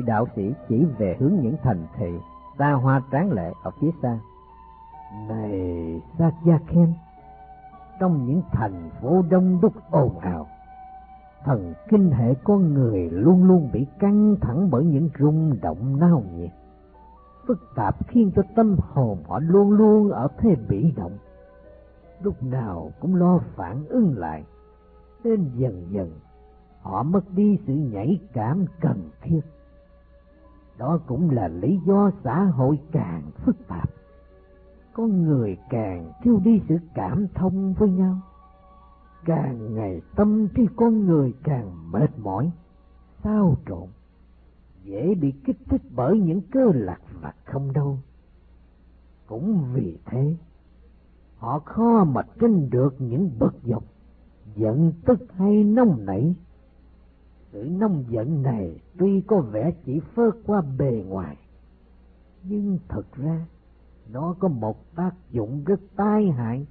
[0.00, 2.10] vị đạo sĩ chỉ về hướng những thành thị
[2.58, 4.18] xa hoa tráng lệ ở phía xa.
[5.28, 6.92] Này Satyaken,
[8.00, 10.46] trong những thành phố đông đúc ồn ào,
[11.44, 16.22] thần kinh hệ con người luôn luôn bị căng thẳng bởi những rung động nao
[16.36, 16.50] nhiệt.
[17.46, 21.18] Phức tạp khiến cho tâm hồn họ luôn luôn ở thế bị động,
[22.22, 24.44] lúc nào cũng lo phản ứng lại,
[25.24, 26.10] nên dần dần
[26.82, 29.40] họ mất đi sự nhảy cảm cần thiết.
[30.80, 33.90] Đó cũng là lý do xã hội càng phức tạp.
[34.92, 38.18] Con người càng thiếu đi sự cảm thông với nhau.
[39.24, 42.50] Càng ngày tâm trí con người càng mệt mỏi,
[43.24, 43.88] sao trộn,
[44.84, 47.98] dễ bị kích thích bởi những cơ lạc vặt không đâu.
[49.26, 50.36] Cũng vì thế,
[51.38, 53.84] họ khó mà tránh được những bậc dọc,
[54.56, 56.34] giận tức hay nông nảy
[57.52, 61.36] sự nông giận này tuy có vẻ chỉ phớt qua bề ngoài,
[62.42, 63.46] nhưng thật ra
[64.12, 66.66] nó có một tác dụng rất tai hại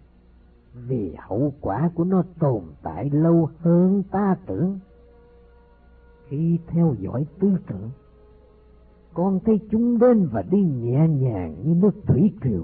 [0.74, 4.80] vì hậu quả của nó tồn tại lâu hơn ta tưởng.
[6.28, 7.90] Khi theo dõi tư tưởng,
[9.14, 12.64] con thấy chúng đến và đi nhẹ nhàng như nước thủy triều.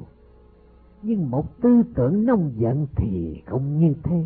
[1.01, 4.25] Nhưng một tư tưởng nông giận thì không như thế.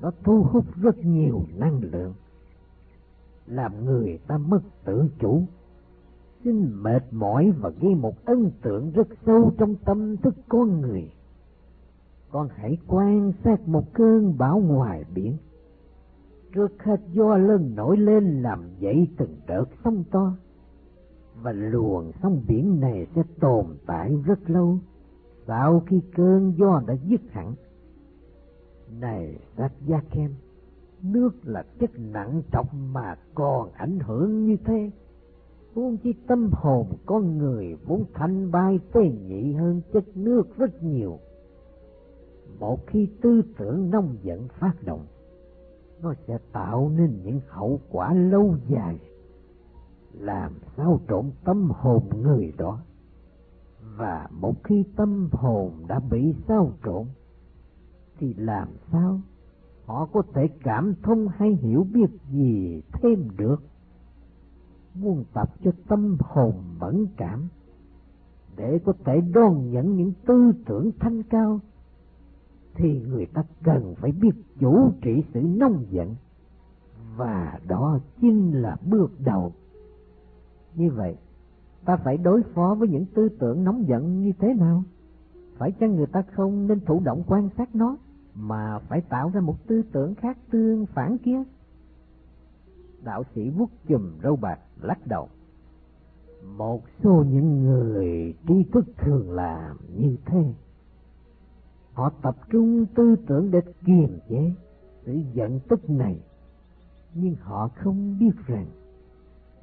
[0.00, 2.14] Nó thu hút rất nhiều năng lượng
[3.46, 5.42] làm người ta mất tự chủ.
[6.44, 11.12] Xin mệt mỏi và gây một ấn tượng rất sâu trong tâm thức con người.
[12.30, 15.36] Con hãy quan sát một cơn bão ngoài biển.
[16.54, 20.32] Trước hết do lớn nổi lên làm dậy từng đợt sóng to.
[21.42, 24.78] Và luồng sóng biển này sẽ tồn tại rất lâu,
[25.46, 27.54] sau khi cơn gió đã dứt hẳn.
[29.00, 30.30] Này sát gia kem
[31.02, 34.90] nước là chất nặng trọng mà còn ảnh hưởng như thế.
[35.74, 40.82] Huống chi tâm hồn con người vốn thanh bay tê nhị hơn chất nước rất
[40.82, 41.18] nhiều.
[42.58, 45.06] Một khi tư tưởng nông giận phát động,
[46.02, 48.98] nó sẽ tạo nên những hậu quả lâu dài,
[50.12, 52.78] làm sao trộn tâm hồn người đó.
[53.96, 57.06] Và một khi tâm hồn đã bị sao trộn,
[58.18, 59.20] thì làm sao?
[59.90, 63.62] Họ có thể cảm thông hay hiểu biết gì thêm được.
[64.94, 67.48] Muốn tập cho tâm hồn mẫn cảm,
[68.56, 71.60] để có thể đón nhận những tư tưởng thanh cao,
[72.74, 74.30] thì người ta cần phải biết
[74.60, 76.14] chủ trị sự nông giận,
[77.16, 79.52] và đó chính là bước đầu.
[80.74, 81.16] Như vậy,
[81.84, 84.82] ta phải đối phó với những tư tưởng nóng giận như thế nào?
[85.58, 87.96] Phải chăng người ta không nên thụ động quan sát nó?
[88.34, 91.42] Mà phải tạo ra một tư tưởng khác tương phản kia.
[93.02, 95.28] Đạo sĩ vuốt chùm râu bạc lắc đầu.
[96.56, 100.54] Một số những người tri thức thường làm như thế.
[101.92, 104.52] Họ tập trung tư tưởng để kiềm chế
[105.04, 106.20] sự giận tức này.
[107.14, 108.66] Nhưng họ không biết rằng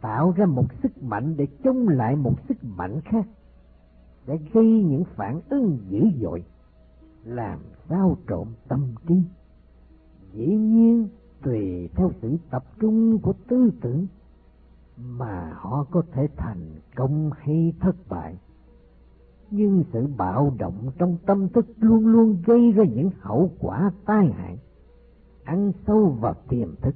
[0.02, 3.26] tạo ra một sức mạnh để chống lại một sức mạnh khác
[4.28, 6.44] sẽ gây những phản ứng dữ dội
[7.28, 9.16] làm sao trộn tâm trí.
[10.34, 11.08] Dĩ nhiên,
[11.44, 14.08] tùy theo sự tập trung của tư tưởng
[14.98, 18.38] mà họ có thể thành công hay thất bại.
[19.52, 24.28] Nhưng sự bạo động trong tâm thức luôn luôn gây ra những hậu quả tai
[24.28, 24.60] hại,
[25.44, 26.96] ăn sâu vào tiềm thức.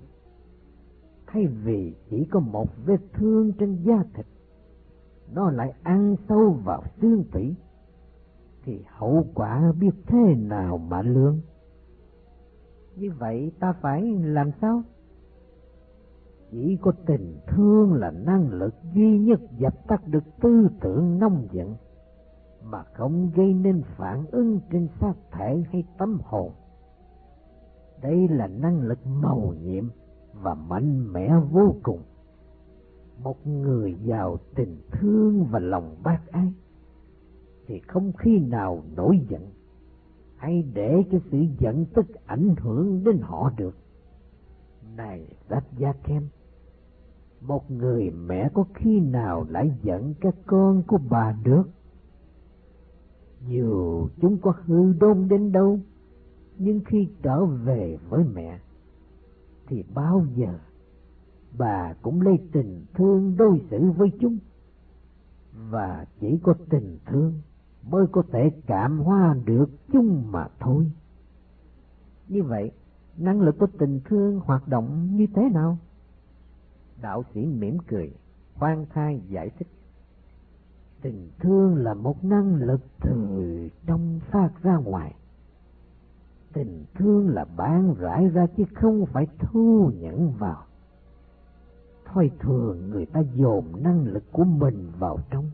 [1.28, 4.26] Thay vì chỉ có một vết thương trên da thịt,
[5.34, 7.56] nó lại ăn sâu vào xương tủy
[8.64, 11.40] thì hậu quả biết thế nào mà lương?
[12.96, 14.84] Như vậy ta phải làm sao?
[16.52, 21.48] Chỉ có tình thương là năng lực duy nhất dập tắt được tư tưởng nông
[21.52, 21.76] giận
[22.64, 26.52] mà không gây nên phản ứng trên xác thể hay tâm hồn.
[28.02, 29.90] Đây là năng lực màu nhiệm
[30.34, 32.04] và mạnh mẽ vô cùng.
[33.24, 36.54] Một người giàu tình thương và lòng bác ái
[37.72, 39.42] thì không khi nào nổi giận
[40.36, 43.76] hay để cho sự giận tức ảnh hưởng đến họ được.
[44.98, 46.28] Này Sát Gia Kem,
[47.42, 51.64] một người mẹ có khi nào lại giận các con của bà được?
[53.48, 55.80] Dù chúng có hư đôn đến đâu,
[56.58, 58.60] nhưng khi trở về với mẹ,
[59.68, 60.60] thì bao giờ
[61.58, 64.38] bà cũng lấy tình thương đối xử với chúng.
[65.70, 67.34] Và chỉ có tình thương
[67.90, 70.92] mới có thể cảm hóa được chung mà thôi.
[72.28, 72.72] Như vậy,
[73.18, 75.78] năng lực của tình thương hoạt động như thế nào?
[77.02, 78.14] Đạo sĩ mỉm cười,
[78.54, 79.68] khoan thai giải thích.
[81.02, 85.16] Tình thương là một năng lực từ trong phát ra ngoài.
[86.54, 90.64] Tình thương là bán rải ra chứ không phải thu nhận vào.
[92.06, 95.46] Thôi thường người ta dồn năng lực của mình vào trong.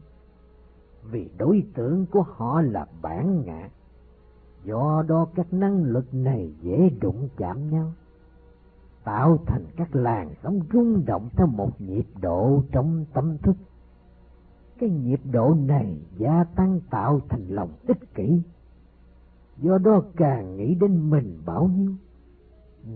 [1.12, 3.69] Vì đối tượng của họ là bản ngã.
[4.63, 7.92] Do đó các năng lực này dễ đụng chạm nhau
[9.07, 13.56] tạo thành các làn sóng rung động theo một nhịp độ trong tâm thức.
[14.80, 18.42] Cái nhịp độ này gia tăng tạo thành lòng ích kỷ.
[19.57, 21.92] Do đó càng nghĩ đến mình bao nhiêu,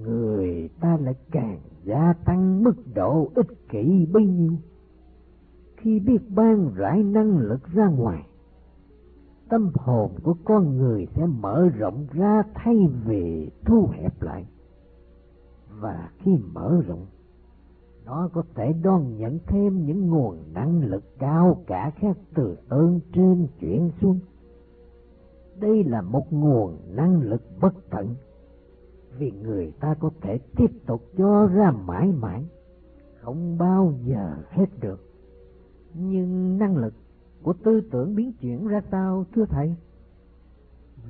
[0.04, 4.54] người ta lại càng gia tăng mức độ ích kỷ bấy nhiêu.
[5.82, 8.24] Khi biết ban rải năng lực ra ngoài,
[9.50, 14.46] tâm hồn của con người sẽ mở rộng ra thay vì thu hẹp lại.
[15.80, 17.06] Và khi mở rộng
[18.06, 23.00] nó có thể đón nhận thêm những nguồn năng lực cao cả khác từ ơn
[23.14, 24.20] trên chuyển xuống.
[25.60, 28.16] Đây là một nguồn năng lực bất tận
[29.18, 32.46] vì người ta có thể tiếp tục cho ra mãi mãi
[33.22, 35.11] không bao giờ hết được
[35.94, 36.94] nhưng năng lực
[37.44, 39.76] của tư tưởng biến chuyển ra sao thưa thầy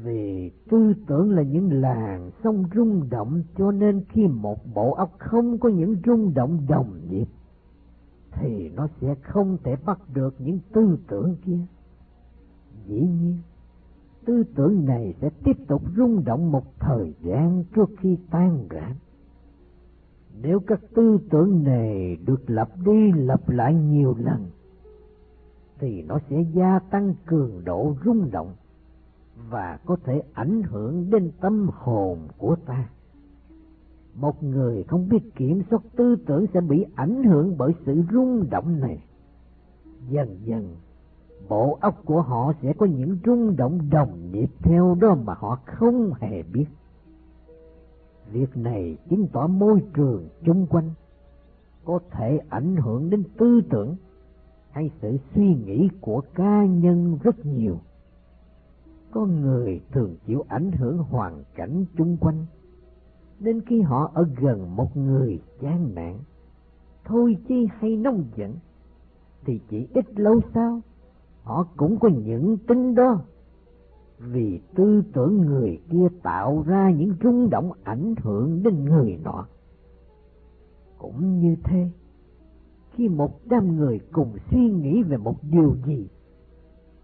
[0.04, 5.12] vì tư tưởng là những làn sông rung động cho nên khi một bộ óc
[5.20, 7.28] không có những rung động đồng nhịp
[8.32, 11.60] thì nó sẽ không thể bắt được những tư tưởng kia.
[12.86, 13.38] Dĩ nhiên,
[14.26, 18.96] tư tưởng này sẽ tiếp tục rung động một thời gian trước khi tan rã.
[20.42, 24.50] Nếu các tư tưởng này được lặp đi lặp lại nhiều lần,
[25.82, 28.54] thì nó sẽ gia tăng cường độ rung động
[29.50, 32.90] và có thể ảnh hưởng đến tâm hồn của ta.
[34.16, 38.50] Một người không biết kiểm soát tư tưởng sẽ bị ảnh hưởng bởi sự rung
[38.50, 39.04] động này.
[40.10, 40.76] Dần dần,
[41.50, 45.60] bộ óc của họ sẽ có những rung động đồng nhịp theo đó mà họ
[45.66, 46.66] không hề biết.
[48.32, 50.90] Việc này chứng tỏ môi trường chung quanh
[51.86, 53.96] có thể ảnh hưởng đến tư tưởng
[54.72, 57.78] hay sự suy nghĩ của cá nhân rất nhiều.
[59.12, 62.46] Có người thường chịu ảnh hưởng hoàn cảnh chung quanh.
[63.40, 66.18] Nên khi họ ở gần một người chán nản,
[67.06, 68.56] thôi chi hay nông giận,
[69.46, 70.82] thì chỉ ít lâu sau,
[71.44, 73.22] họ cũng có những tính đó.
[74.20, 79.46] Vì tư tưởng người kia tạo ra những rung động ảnh hưởng đến người nọ.
[80.98, 81.90] Cũng như thế
[82.94, 86.08] khi một đám người cùng suy nghĩ về một điều gì,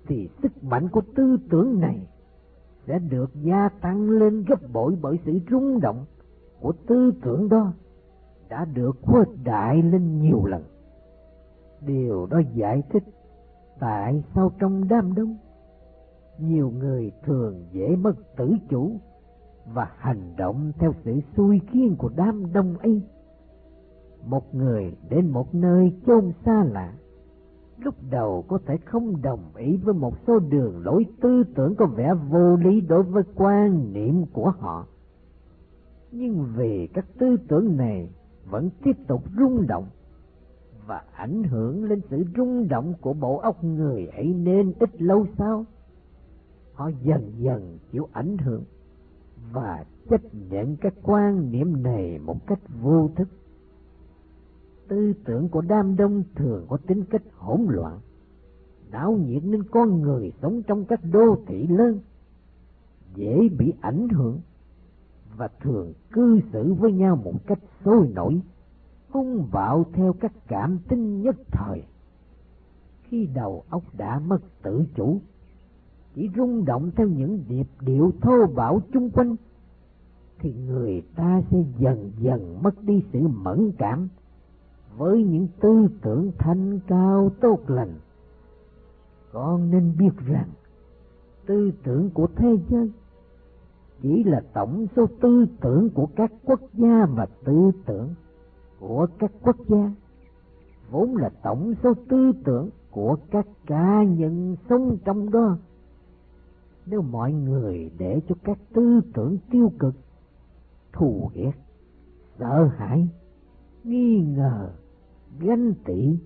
[0.07, 2.07] thì sức mạnh của tư tưởng này
[2.87, 6.05] sẽ được gia tăng lên gấp bội bởi sự rung động
[6.61, 7.73] của tư tưởng đó
[8.49, 10.63] đã được khuếch đại lên nhiều lần.
[11.81, 13.03] Điều đó giải thích
[13.79, 15.37] tại sao trong đám đông,
[16.39, 18.91] nhiều người thường dễ mất tử chủ
[19.73, 23.01] và hành động theo sự xui khiến của đám đông ấy.
[24.25, 26.93] Một người đến một nơi chôn xa lạ,
[27.77, 31.85] lúc đầu có thể không đồng ý với một số đường lối tư tưởng có
[31.85, 34.87] vẻ vô lý đối với quan niệm của họ.
[36.11, 38.09] Nhưng vì các tư tưởng này
[38.49, 39.85] vẫn tiếp tục rung động
[40.87, 45.25] và ảnh hưởng lên sự rung động của bộ óc người ấy nên ít lâu
[45.37, 45.65] sau,
[46.73, 48.63] họ dần dần chịu ảnh hưởng
[49.51, 53.27] và chấp nhận các quan niệm này một cách vô thức
[54.87, 57.99] tư tưởng của đám đông thường có tính cách hỗn loạn,
[58.91, 61.99] đảo nhiệt nên con người sống trong các đô thị lớn
[63.15, 64.39] dễ bị ảnh hưởng
[65.37, 68.41] và thường cư xử với nhau một cách sôi nổi,
[69.09, 71.83] hung bạo theo các cảm tính nhất thời.
[73.03, 75.19] Khi đầu óc đã mất tự chủ,
[76.15, 79.35] chỉ rung động theo những điệp điệu thô bạo chung quanh,
[80.39, 84.09] thì người ta sẽ dần dần mất đi sự mẫn cảm
[84.97, 87.93] với những tư tưởng thanh cao tốt lành,
[89.31, 90.49] con nên biết rằng
[91.45, 92.91] tư tưởng của thế giới
[94.01, 98.09] chỉ là tổng số tư tưởng của các quốc gia và tư tưởng
[98.79, 99.91] của các quốc gia,
[100.89, 105.57] vốn là tổng số tư tưởng của các cá nhân sống trong đó.
[106.85, 109.95] Nếu mọi người để cho các tư tưởng tiêu cực,
[110.93, 111.53] thù ghét,
[112.39, 113.07] sợ hãi,
[113.83, 114.69] nghi ngờ
[115.39, 116.17] ganh tị,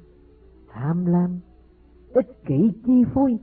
[0.67, 1.39] tham lam,
[2.13, 3.37] ích kỷ chi phối,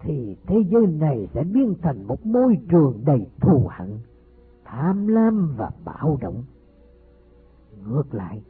[0.00, 3.98] thì thế giới này sẽ biến thành một môi trường đầy thù hận,
[4.64, 6.44] tham lam và bạo động.
[7.86, 8.42] Ngược lại,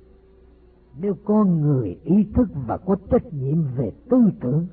[1.00, 4.66] nếu con người ý thức và có trách nhiệm về tư tưởng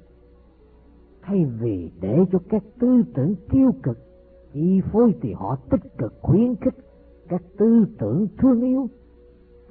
[1.22, 3.98] thay vì để cho các tư tưởng tiêu cực
[4.54, 6.74] chi phối thì họ tích cực khuyến khích
[7.28, 8.90] các tư tưởng thương yêu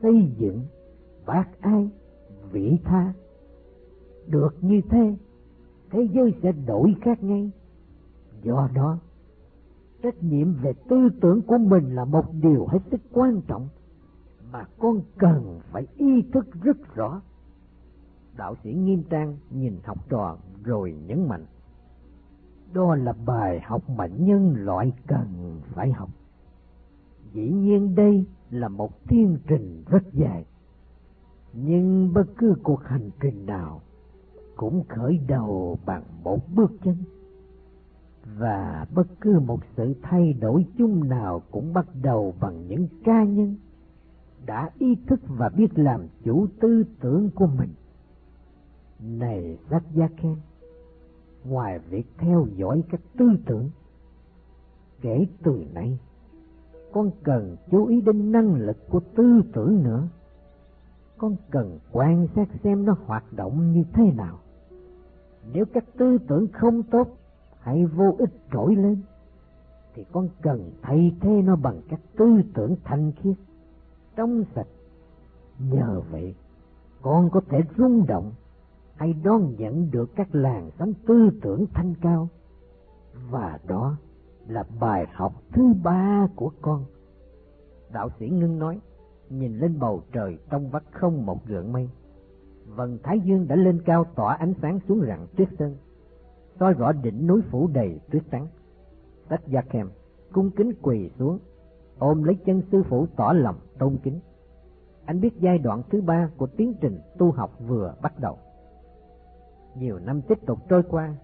[0.02, 0.60] xây dựng
[1.26, 1.88] bác ai
[2.50, 3.12] vị tha.
[4.26, 5.16] Được như thế
[5.90, 7.50] thế giới sẽ đổi khác ngay.
[8.42, 8.98] Do đó,
[10.02, 13.68] trách nhiệm về tư tưởng của mình là một điều hết sức quan trọng
[14.52, 17.20] mà con cần phải ý thức rất rõ.
[18.36, 21.46] Đạo sĩ nghiêm trang nhìn học trò rồi nhấn mạnh,
[22.72, 26.08] đó là bài học mà nhân loại cần phải học.
[27.32, 30.44] Dĩ nhiên đây là một tiến trình rất dài
[31.52, 33.80] nhưng bất cứ cuộc hành trình nào
[34.56, 36.96] cũng khởi đầu bằng một bước chân.
[38.38, 43.24] Và bất cứ một sự thay đổi chung nào cũng bắt đầu bằng những ca
[43.24, 43.56] nhân
[44.46, 47.70] đã ý thức và biết làm chủ tư tưởng của mình.
[49.00, 50.36] Này rất gia khen
[51.44, 53.70] ngoài việc theo dõi các tư tưởng,
[55.00, 55.98] kể từ nay
[56.92, 60.08] con cần chú ý đến năng lực của tư tưởng nữa
[61.22, 64.38] con cần quan sát xem nó hoạt động như thế nào.
[65.52, 67.08] Nếu các tư tưởng không tốt
[67.60, 69.02] hay vô ích trỗi lên,
[69.94, 73.36] thì con cần thay thế nó bằng các tư tưởng thanh khiết,
[74.16, 74.66] trong sạch.
[75.58, 76.34] Nhờ vậy,
[77.02, 78.32] con có thể rung động
[78.96, 82.28] hay đón nhận được các làn sóng tư tưởng thanh cao.
[83.30, 83.96] Và đó
[84.46, 86.84] là bài học thứ ba của con.
[87.92, 88.80] Đạo sĩ ngưng nói
[89.38, 91.88] nhìn lên bầu trời trong vắt không một gợn mây.
[92.66, 95.76] Vầng thái dương đã lên cao tỏa ánh sáng xuống rặng tuyết sơn.
[96.60, 98.46] Soi rõ đỉnh núi phủ đầy tuyết trắng.
[99.28, 99.90] Tách gia kèm
[100.32, 101.38] cung kính quỳ xuống,
[101.98, 104.20] ôm lấy chân sư phụ tỏ lòng tôn kính.
[105.04, 108.38] Anh biết giai đoạn thứ ba của tiến trình tu học vừa bắt đầu.
[109.76, 111.14] Nhiều năm tiếp tục trôi qua,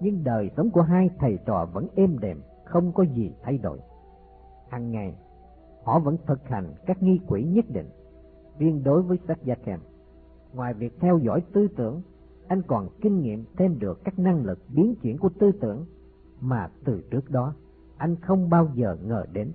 [0.00, 3.78] nhưng đời sống của hai thầy trò vẫn êm đềm, không có gì thay đổi.
[4.68, 5.14] Hàng ngày
[5.86, 7.88] họ vẫn thực hành các nghi quỷ nhất định
[8.58, 9.80] riêng đối với sách gia kèm
[10.54, 12.02] ngoài việc theo dõi tư tưởng
[12.48, 15.84] anh còn kinh nghiệm thêm được các năng lực biến chuyển của tư tưởng
[16.40, 17.54] mà từ trước đó
[17.96, 19.52] anh không bao giờ ngờ đến.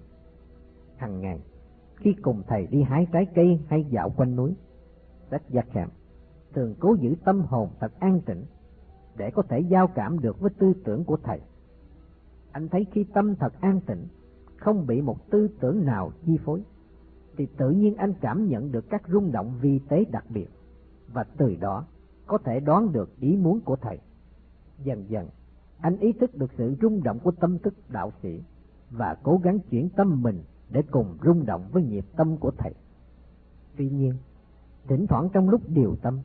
[0.97, 1.39] Hằng ngày,
[1.95, 4.53] khi cùng thầy đi hái trái cây hay dạo quanh núi,
[5.31, 5.89] sách gia kèm
[6.53, 8.45] thường cố giữ tâm hồn thật an tĩnh
[9.15, 11.39] để có thể giao cảm được với tư tưởng của thầy.
[12.51, 14.07] Anh thấy khi tâm thật an tĩnh,
[14.61, 16.63] không bị một tư tưởng nào chi phối,
[17.37, 20.47] thì tự nhiên anh cảm nhận được các rung động vi tế đặc biệt,
[21.13, 21.85] và từ đó
[22.27, 23.99] có thể đoán được ý muốn của thầy.
[24.83, 25.27] Dần dần,
[25.79, 28.41] anh ý thức được sự rung động của tâm thức đạo sĩ
[28.91, 32.73] và cố gắng chuyển tâm mình để cùng rung động với nhịp tâm của thầy.
[33.77, 34.13] Tuy nhiên,
[34.87, 36.19] thỉnh thoảng trong lúc điều tâm,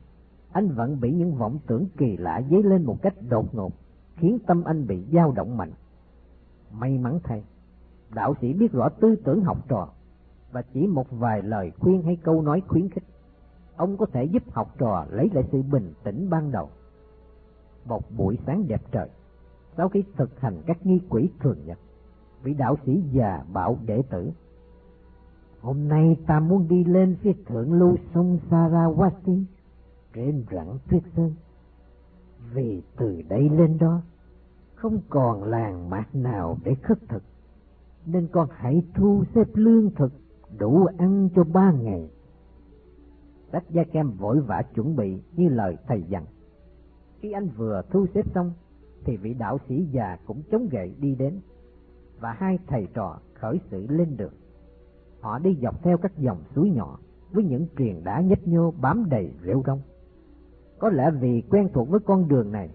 [0.51, 3.73] anh vẫn bị những vọng tưởng kỳ lạ dấy lên một cách đột ngột,
[4.15, 5.71] khiến tâm anh bị dao động mạnh.
[6.71, 7.43] May mắn thay,
[8.13, 9.89] đạo sĩ biết rõ tư tưởng học trò
[10.51, 13.03] và chỉ một vài lời khuyên hay câu nói khuyến khích
[13.77, 16.69] ông có thể giúp học trò lấy lại sự bình tĩnh ban đầu.
[17.85, 19.09] Một buổi sáng đẹp trời,
[19.77, 21.77] sau khi thực hành các nghi quỷ thường nhật,
[22.43, 24.31] vị đạo sĩ già bảo đệ tử.
[25.61, 29.43] Hôm nay ta muốn đi lên phía thượng lưu sông Sarawati,
[30.13, 31.33] trên rặng tuyết sơn.
[32.53, 34.01] Vì từ đây lên đó,
[34.75, 37.23] không còn làng mạc nào để khất thực,
[38.07, 40.13] nên con hãy thu xếp lương thực
[40.59, 42.09] đủ ăn cho ba ngày
[43.51, 46.25] Sách Gia Kem vội vã chuẩn bị như lời thầy dặn.
[47.19, 48.53] Khi anh vừa thu xếp xong,
[49.03, 51.39] thì vị đạo sĩ già cũng chống gậy đi đến,
[52.19, 54.33] và hai thầy trò khởi sự lên đường.
[55.21, 56.99] Họ đi dọc theo các dòng suối nhỏ
[57.31, 59.81] với những triền đá nhấp nhô bám đầy rêu rong.
[60.79, 62.69] Có lẽ vì quen thuộc với con đường này,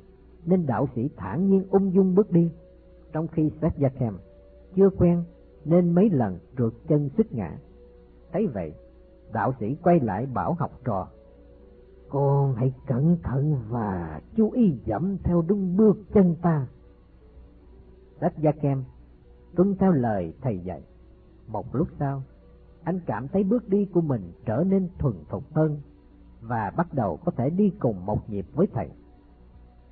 [0.45, 2.51] nên đạo sĩ thản nhiên ung dung bước đi,
[3.13, 4.15] trong khi Seth kem
[4.77, 5.25] chưa quen
[5.65, 7.59] nên mấy lần rượt chân xích ngã.
[8.33, 8.75] Thấy vậy,
[9.33, 11.09] đạo sĩ quay lại bảo học trò
[12.13, 16.67] con hãy cẩn thận và chú ý dẫm theo đúng bước chân ta.
[18.21, 18.85] Sách gia kem
[19.57, 20.83] tuân theo lời thầy dạy.
[21.49, 22.23] Một lúc sau
[22.85, 25.81] anh cảm thấy bước đi của mình trở nên thuần thục hơn
[26.41, 28.89] và bắt đầu có thể đi cùng một nhịp với thầy.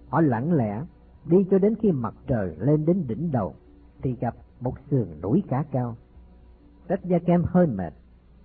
[0.09, 0.85] Họ lặng lẽ
[1.25, 3.55] đi cho đến khi mặt trời lên đến đỉnh đầu
[4.03, 5.97] thì gặp một sườn núi khá cao
[6.89, 7.93] Tất gia kem hơi mệt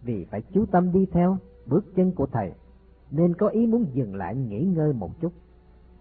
[0.04, 2.52] vì phải chú tâm đi theo bước chân của thầy,
[3.12, 5.32] nên có ý muốn dừng lại nghỉ ngơi một chút.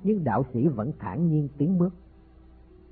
[0.02, 1.94] Nhưng đạo sĩ vẫn thản nhiên tiến bước.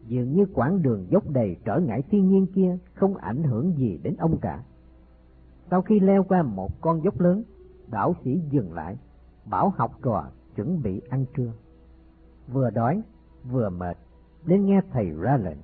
[0.06, 4.00] Dường như quãng đường dốc đầy trở ngại thiên nhiên kia không ảnh hưởng gì
[4.02, 4.64] đến ông cả.
[5.70, 7.42] Sau khi leo qua một con dốc lớn,
[7.86, 8.96] đạo sĩ dừng lại,
[9.50, 10.24] bảo học trò
[10.56, 11.52] chuẩn bị ăn trưa.
[12.52, 13.02] Vừa đói,
[13.50, 13.96] vừa mệt,
[14.44, 15.58] đến nghe thầy ra lệnh,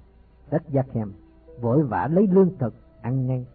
[0.50, 1.12] Sách Gia Khem
[1.60, 3.46] vội vã lấy lương thực ăn ngay.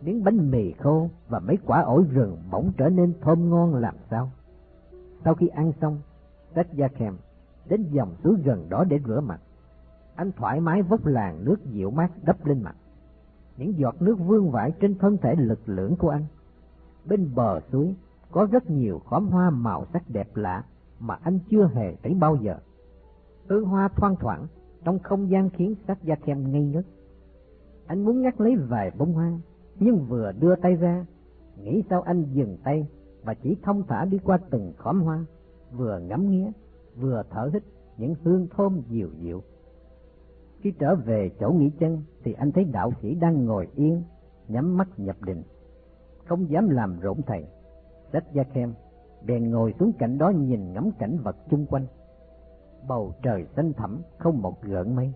[0.00, 3.94] Miếng bánh mì khô và mấy quả ổi rừng bỗng trở nên thơm ngon làm
[4.10, 4.30] sao.
[5.24, 5.98] Sau khi ăn xong,
[6.54, 7.16] Sách Gia Kèm
[7.68, 9.40] đến dòng suối gần đó để rửa mặt.
[10.14, 12.76] Anh thoải mái vốc làn nước dịu mát đắp lên mặt.
[13.56, 16.24] Những giọt nước vương vãi trên thân thể lực lưỡng của anh.
[17.04, 17.94] Bên bờ suối
[18.30, 20.64] có rất nhiều khóm hoa màu sắc đẹp lạ
[21.00, 22.58] mà anh chưa hề thấy bao giờ.
[23.48, 24.46] Hương hoa thoang thoảng
[24.84, 26.84] trong không gian khiến sách gia kem ngây ngất.
[27.88, 29.32] Anh muốn ngắt lấy vài bông hoa,
[29.80, 31.06] nhưng vừa đưa tay ra,
[31.62, 32.86] nghĩ sao anh dừng tay
[33.22, 35.24] và chỉ thông thả đi qua từng khóm hoa,
[35.72, 36.50] vừa ngắm nghía,
[36.96, 37.62] vừa thở hít
[37.96, 39.42] những hương thơm dịu dịu.
[40.60, 44.02] Khi trở về chỗ nghỉ chân thì anh thấy đạo sĩ đang ngồi yên,
[44.48, 45.42] nhắm mắt nhập định,
[46.24, 47.44] không dám làm rộn thầy.
[48.12, 48.74] Sách gia khem
[49.26, 51.86] bèn ngồi xuống cạnh đó nhìn ngắm cảnh vật chung quanh.
[52.88, 55.12] Bầu trời xanh thẳm, không một gợn mây.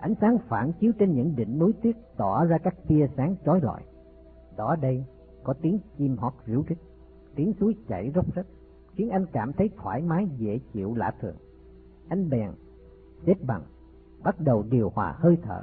[0.00, 3.60] Ánh sáng phản chiếu trên những đỉnh núi tuyết tỏ ra các tia sáng chói
[3.60, 3.82] lọi.
[4.56, 5.04] Đó đây
[5.42, 6.78] có tiếng chim hót ríu rít,
[7.34, 8.46] tiếng suối chảy róc rách,
[8.94, 11.36] khiến anh cảm thấy thoải mái dễ chịu lạ thường.
[12.08, 12.50] Anh bèn
[13.26, 13.62] xếp bằng,
[14.22, 15.62] bắt đầu điều hòa hơi thở,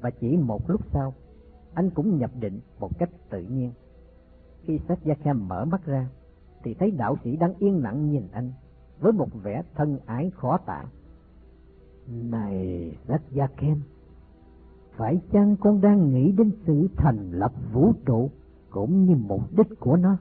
[0.00, 1.14] và chỉ một lúc sau,
[1.74, 3.72] anh cũng nhập định một cách tự nhiên.
[4.62, 6.08] Khi Sách Gia Kham mở mắt ra,
[6.62, 8.52] thì thấy đạo sĩ đang yên lặng nhìn anh
[9.00, 10.84] với một vẻ thân ái khó tả.
[12.08, 13.80] Này Sách Gia Kem,
[14.96, 18.30] phải chăng con đang nghĩ đến sự thành lập vũ trụ
[18.70, 20.16] cũng như mục đích của nó?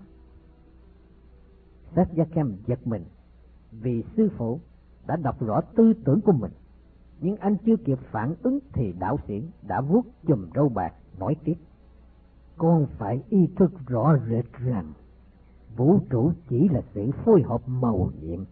[1.95, 3.03] Sát Gia Kem giật mình
[3.71, 4.59] vì sư phụ
[5.07, 6.51] đã đọc rõ tư tưởng của mình,
[7.21, 11.35] nhưng anh chưa kịp phản ứng thì đạo sĩ đã vuốt chùm râu bạc nói
[11.43, 11.55] tiếp.
[12.57, 14.93] Con phải ý thức rõ rệt rằng
[15.77, 18.43] vũ trụ chỉ là sự phối hợp màu nhiệm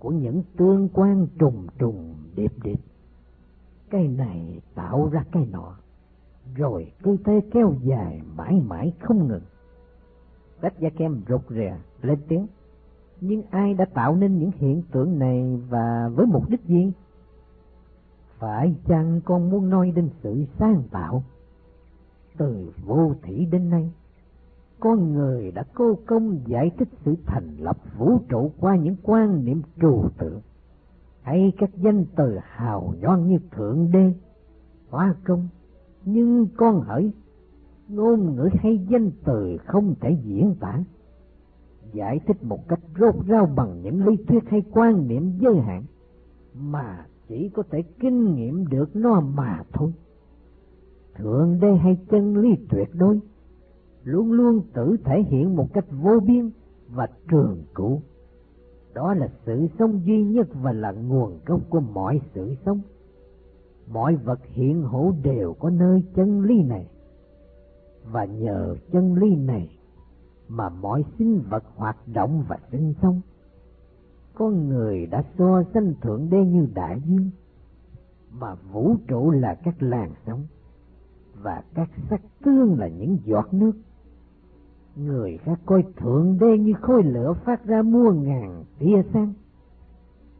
[0.00, 2.80] của những tương quan trùng trùng điệp điệp.
[3.90, 5.76] Cái này tạo ra cái nọ,
[6.54, 9.42] rồi cứ thế kéo dài mãi mãi không ngừng.
[10.62, 12.46] Bách Gia Kem rụt rè lên tiếng.
[13.20, 16.92] Nhưng ai đã tạo nên những hiện tượng này và với mục đích gì?
[18.38, 21.22] Phải chăng con muốn nói đến sự sáng tạo?
[22.36, 23.90] Từ vô thủy đến nay,
[24.80, 29.44] con người đã cô công giải thích sự thành lập vũ trụ qua những quan
[29.44, 30.40] niệm trừu tượng.
[31.22, 34.12] Hay các danh từ hào nhoan như thượng đế,
[34.90, 35.48] hóa công.
[36.04, 37.12] Nhưng con hỡi
[37.88, 40.80] ngôn ngữ hay danh từ không thể diễn tả.
[41.92, 45.82] Giải thích một cách rốt rao bằng những lý thuyết hay quan niệm giới hạn,
[46.54, 49.92] mà chỉ có thể kinh nghiệm được nó mà thôi.
[51.14, 53.20] Thượng đế hay chân lý tuyệt đối
[54.04, 56.50] luôn luôn tự thể hiện một cách vô biên
[56.88, 58.00] và trường cửu.
[58.94, 62.80] Đó là sự sống duy nhất và là nguồn gốc của mọi sự sống.
[63.92, 66.86] Mọi vật hiện hữu đều có nơi chân lý này.
[68.04, 69.68] Và nhờ chân lý này
[70.48, 73.20] mà mọi sinh vật hoạt động và sinh sống.
[74.34, 77.30] Con người đã so sánh thượng đế như đại dương,
[78.32, 80.42] mà vũ trụ là các làn sóng,
[81.42, 83.72] và các sắc tương là những giọt nước
[85.04, 89.32] Người khác coi thượng đế như khối lửa phát ra muôn ngàn tia sáng,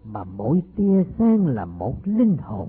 [0.04, 2.68] mà mỗi tia sáng là một linh hồn.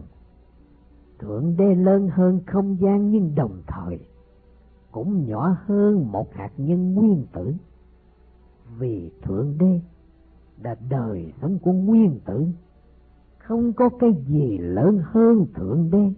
[1.20, 4.00] Thượng đế lớn hơn không gian nhưng đồng thời
[4.92, 7.54] cũng nhỏ hơn một hạt nhân nguyên tử.
[8.78, 9.80] Vì Thượng Đế
[10.62, 12.46] đã đời sống của nguyên tử,
[13.38, 16.14] không có cái gì lớn hơn Thượng Đế,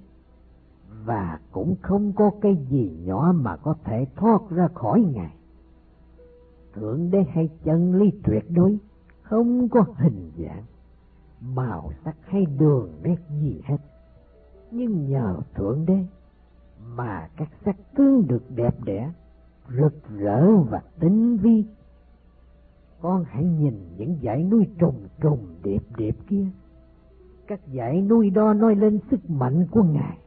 [1.05, 5.36] và cũng không có cái gì nhỏ mà có thể thoát ra khỏi Ngài.
[6.73, 8.77] Thượng Đế hay chân lý tuyệt đối,
[9.21, 10.63] không có hình dạng,
[11.41, 13.77] màu sắc hay đường nét gì hết.
[14.71, 15.97] Nhưng nhờ Thượng Đế
[16.95, 19.12] mà các sắc tướng được đẹp đẽ,
[19.69, 21.65] rực rỡ và tinh vi.
[23.01, 26.45] Con hãy nhìn những dãy núi trùng trùng điệp điệp kia.
[27.47, 30.17] Các dãy núi đó nói lên sức mạnh của Ngài.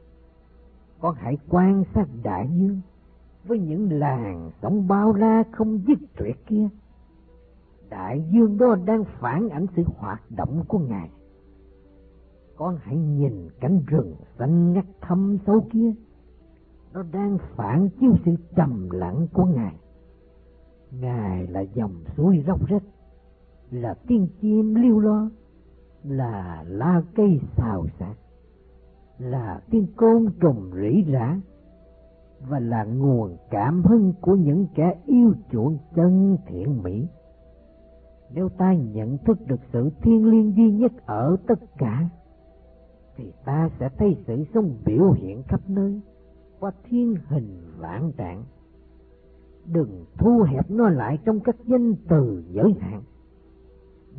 [1.00, 2.80] Con hãy quan sát đại dương
[3.46, 6.68] với những làng sóng bao la không dứt tuyệt kia.
[7.90, 11.10] Đại dương đó đang phản ảnh sự hoạt động của Ngài.
[12.56, 15.92] Con hãy nhìn cánh rừng xanh ngắt thâm sâu kia.
[16.92, 19.74] Nó đang phản chiếu sự trầm lặng của Ngài.
[21.00, 22.82] Ngài là dòng suối róc rách,
[23.70, 25.30] là tiếng chim lưu lo,
[26.04, 28.16] là la cây xào xạc,
[29.18, 31.36] là tiếng côn trùng rỉ rả,
[32.40, 37.06] và là nguồn cảm hứng của những kẻ yêu chuộng chân thiện mỹ.
[38.34, 42.08] Nếu ta nhận thức được sự thiên liêng duy nhất ở tất cả,
[43.16, 46.00] thì ta sẽ thấy sự sống biểu hiện khắp nơi
[46.60, 48.44] qua thiên hình vạn trạng.
[49.72, 53.02] Đừng thu hẹp nó lại trong các danh từ giới hạn.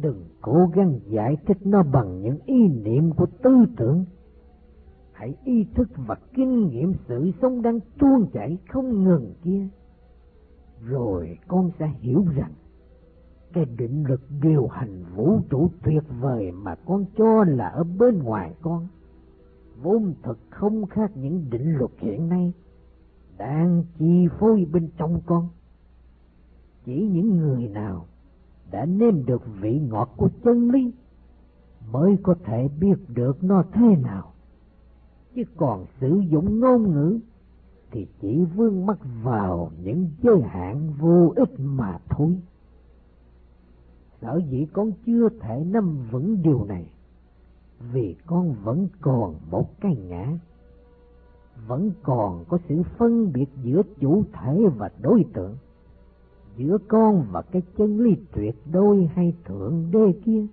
[0.02, 4.06] Đừng cố gắng giải thích nó bằng những ý niệm của tư tưởng
[5.18, 9.68] hãy ý thức và kinh nghiệm sự sống đang tuôn chảy không ngừng kia.
[10.82, 12.54] Rồi con sẽ hiểu rằng,
[13.54, 18.24] cái định lực điều hành vũ trụ tuyệt vời mà con cho là ở bên
[18.24, 18.88] ngoài con,
[19.82, 22.54] vốn thực không khác những định luật hiện nay
[23.38, 25.48] đang chi phối bên trong con.
[26.86, 28.06] Chỉ những người nào
[28.72, 30.94] đã nếm được vị ngọt của chân lý
[31.92, 34.34] mới có thể biết được nó thế nào
[35.38, 37.20] chứ còn sử dụng ngôn ngữ
[37.92, 42.38] thì chỉ vương mắc vào những giới hạn vô ích mà thôi.
[44.22, 46.86] Sở dĩ con chưa thể nắm vững điều này,
[47.94, 50.38] vì con vẫn còn một cái ngã,
[51.68, 55.56] vẫn còn có sự phân biệt giữa chủ thể và đối tượng,
[56.58, 60.46] giữa con và cái chân lý tuyệt đối hay thượng đế kia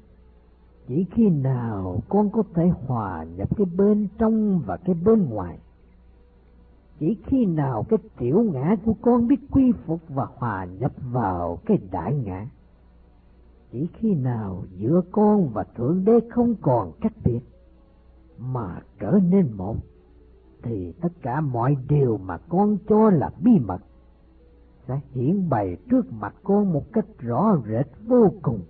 [0.88, 5.58] chỉ khi nào con có thể hòa nhập cái bên trong và cái bên ngoài,
[6.98, 11.58] chỉ khi nào cái tiểu ngã của con biết quy phục và hòa nhập vào
[11.66, 12.46] cái đại ngã,
[13.72, 17.40] chỉ khi nào giữa con và thượng đế không còn cách biệt
[18.38, 19.76] mà trở nên một,
[20.62, 23.80] thì tất cả mọi điều mà con cho là bí mật
[24.88, 28.60] sẽ hiển bày trước mặt con một cách rõ rệt vô cùng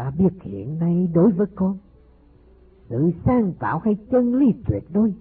[0.00, 1.78] ta biết hiện nay đối với con,
[2.88, 5.14] sự sáng tạo hay chân lý tuyệt đối,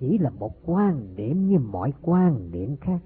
[0.00, 2.98] chỉ là một quan điểm như mọi quan điểm khác.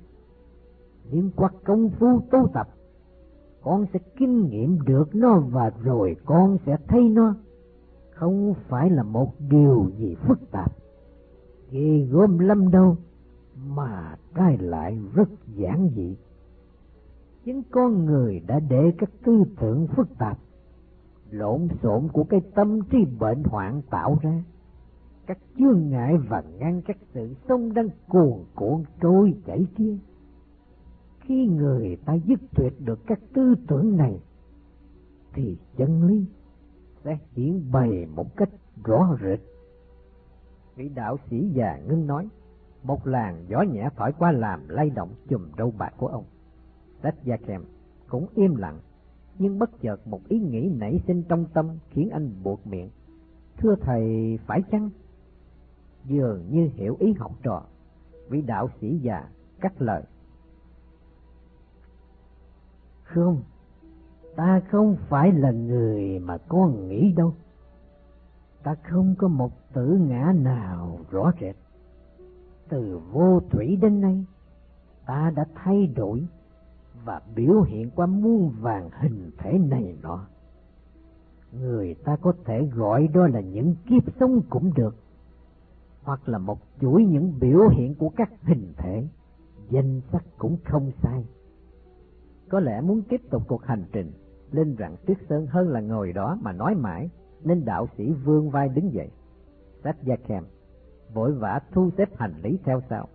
[1.10, 2.68] Nhưng qua công phu tu tập,
[3.62, 7.34] con sẽ kinh nghiệm được nó và rồi con sẽ thấy nó.
[8.10, 10.72] Không phải là một điều gì phức tạp,
[11.70, 12.96] ghê gớm lắm đâu,
[13.66, 16.16] mà trái lại rất giản dị.
[17.44, 20.38] Chính con người đã để các tư tưởng phức tạp
[21.30, 24.42] lộn xộn của cái tâm trí bệnh hoạn tạo ra.
[25.26, 29.96] Các chướng ngại và ngăn các sự sông đang cuồn cuộn trôi chảy kia
[31.26, 34.20] khi người ta dứt tuyệt được các tư tưởng này,
[35.32, 36.24] thì chân lý
[37.04, 38.48] sẽ hiển bày một cách
[38.84, 39.40] rõ rệt.
[40.76, 42.28] Vị đạo sĩ già ngưng nói,
[42.82, 46.24] một làn gió nhẹ thổi qua làm lay động chùm râu bạc của ông.
[47.02, 47.64] Sách gia kèm
[48.08, 48.78] cũng im lặng
[49.38, 52.90] nhưng bất chợt một ý nghĩ nảy sinh trong tâm khiến anh buộc miệng.
[53.56, 54.90] Thưa thầy, phải chăng?
[56.04, 57.62] Dường như hiểu ý học trò,
[58.28, 59.28] vị đạo sĩ già
[59.60, 60.02] cắt lời.
[63.02, 63.42] Không,
[64.36, 67.34] ta không phải là người mà con nghĩ đâu.
[68.62, 71.56] Ta không có một tử ngã nào rõ rệt.
[72.68, 74.24] Từ vô thủy đến nay,
[75.06, 76.26] ta đã thay đổi
[77.06, 80.26] và biểu hiện qua muôn vàng hình thể này nọ.
[81.52, 84.96] Người ta có thể gọi đó là những kiếp sống cũng được,
[86.02, 89.08] hoặc là một chuỗi những biểu hiện của các hình thể,
[89.70, 91.24] danh sắc cũng không sai.
[92.48, 94.12] Có lẽ muốn tiếp tục cuộc hành trình,
[94.50, 97.10] lên rặng tuyết sơn hơn là ngồi đó mà nói mãi,
[97.44, 99.10] nên đạo sĩ vương vai đứng dậy.
[99.84, 100.44] Sách gia kèm,
[101.14, 103.08] vội vã thu xếp hành lý theo sau.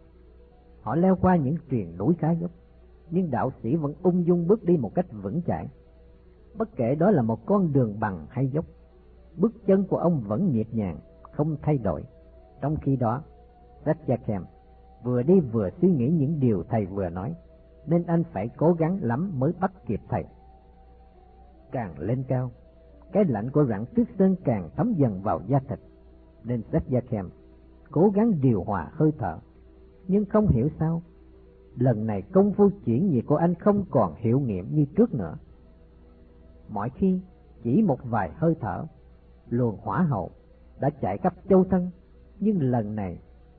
[0.81, 2.51] Họ leo qua những triền núi khá dốc,
[3.11, 5.67] nhưng đạo sĩ vẫn ung dung bước đi một cách vững chãi.
[6.57, 8.65] Bất kể đó là một con đường bằng hay dốc,
[9.37, 10.99] bước chân của ông vẫn nhịp nhàng,
[11.31, 12.03] không thay đổi.
[12.61, 13.23] Trong khi đó,
[13.85, 14.45] Ratchakem
[15.03, 17.35] vừa đi vừa suy nghĩ những điều thầy vừa nói,
[17.87, 20.25] nên anh phải cố gắng lắm mới bắt kịp thầy.
[21.71, 22.51] Càng lên cao,
[23.11, 25.79] cái lạnh của rãng tuyết sơn càng thấm dần vào da thịt,
[26.43, 27.29] nên Ratchakem
[27.91, 29.37] cố gắng điều hòa hơi thở,
[30.07, 31.01] nhưng không hiểu sao
[31.77, 35.37] lần này công phu chuyển nhiệt của anh không còn hiệu nghiệm như trước nữa.
[36.69, 37.19] Mọi khi
[37.63, 38.85] chỉ một vài hơi thở,
[39.49, 40.31] luồng hỏa hậu
[40.79, 41.89] đã chạy khắp châu thân,
[42.39, 43.17] nhưng lần này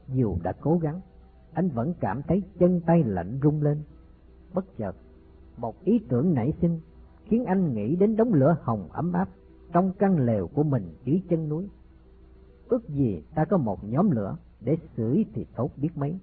[0.08, 1.00] dù đã cố gắng,
[1.52, 3.82] anh vẫn cảm thấy chân tay lạnh rung lên.
[4.54, 4.96] Bất chợt,
[5.56, 6.80] một ý tưởng nảy sinh
[7.24, 9.28] khiến anh nghĩ đến đống lửa hồng ấm áp
[9.72, 11.68] trong căn lều của mình dưới chân núi.
[12.68, 16.18] Ước gì ta có một nhóm lửa để sưởi thì tốt biết mấy.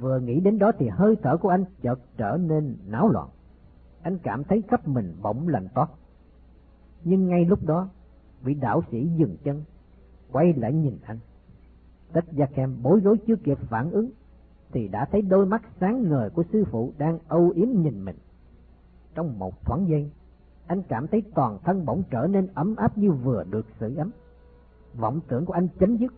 [0.00, 3.28] Vừa nghĩ đến đó thì hơi thở của anh chợt trở nên náo loạn.
[4.02, 5.88] Anh cảm thấy khắp mình bỗng lạnh toát.
[7.04, 7.88] Nhưng ngay lúc đó,
[8.42, 9.64] vị đạo sĩ dừng chân,
[10.32, 11.18] quay lại nhìn anh.
[12.12, 14.10] Tất gia kem bối rối chưa kịp phản ứng,
[14.72, 18.16] thì đã thấy đôi mắt sáng ngời của sư phụ đang âu yếm nhìn mình.
[19.14, 20.10] Trong một thoáng giây,
[20.66, 24.10] anh cảm thấy toàn thân bỗng trở nên ấm áp như vừa được sưởi ấm.
[24.94, 26.12] Vọng tưởng của anh chấm dứt,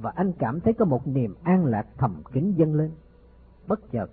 [0.00, 2.90] và anh cảm thấy có một niềm an lạc thầm kín dâng lên.
[3.68, 4.06] Bất chợt,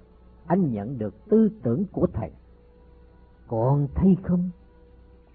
[0.46, 2.32] anh nhận được tư tưởng của thầy.
[3.48, 4.50] Còn thấy không?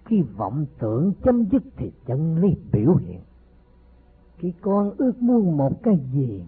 [0.05, 3.21] Khi vọng tưởng chấm dứt thì chân lý biểu hiện.
[4.37, 6.43] Khi con ước muốn một cái gì,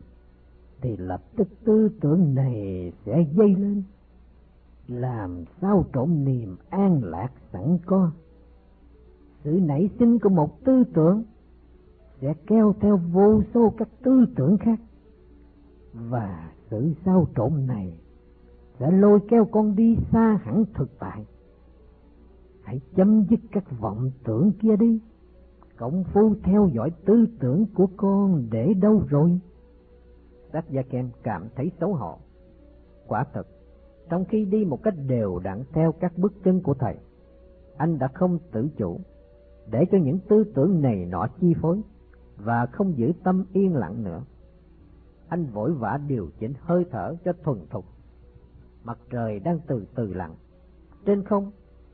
[0.82, 3.84] thì lập tức tư tưởng này sẽ dây lên
[4.88, 8.12] làm sao trộn niềm an lạc sẵn có.
[9.44, 11.24] Sự nảy sinh của một tư tưởng
[12.22, 14.80] sẽ kéo theo vô số các tư tưởng khác.
[15.94, 17.94] Và sự sao trộn này
[18.80, 21.26] sẽ lôi kéo con đi xa hẳn thực tại.
[22.64, 25.02] Hãy chấm dứt các vọng tưởng kia đi.
[25.78, 29.40] Công phu theo dõi tư tưởng của con để đâu rồi?
[30.54, 32.18] Sách Gia Kem cảm thấy xấu hổ.
[33.08, 33.48] Quả thật,
[34.10, 36.96] trong khi đi một cách đều đặn theo các bước chân của thầy,
[37.78, 39.00] anh đã không tự chủ,
[39.72, 41.82] để cho những tư tưởng này nọ chi phối
[42.38, 44.22] và không giữ tâm yên lặng nữa.
[45.32, 47.86] Anh vội vã điều chỉnh hơi thở cho thuần thục.
[48.84, 50.32] Mặt trời đang từ từ lặn.
[51.06, 51.52] Trên không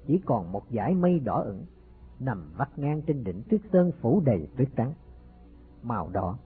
[0.08, 1.66] chỉ còn một dải mây đỏ ửng
[2.20, 4.94] nằm vắt ngang trên đỉnh tuyết sơn phủ đầy tuyết trắng.
[5.84, 6.38] Màu đỏ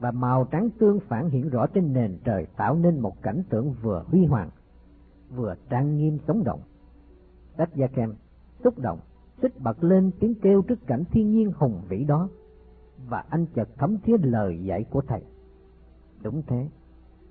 [0.00, 3.74] và màu trắng tương phản hiện rõ trên nền trời tạo nên một cảnh tượng
[3.82, 4.50] vừa huy hoàng
[5.34, 6.60] vừa trang nghiêm sống động.
[7.56, 8.14] Đách Gia Kem
[8.64, 8.98] xúc động,
[9.42, 12.28] xích bật lên tiếng kêu trước cảnh thiên nhiên hùng vĩ đó,
[13.08, 15.22] và anh chợt thấm thía lời dạy của thầy.
[16.24, 16.68] Đúng thế,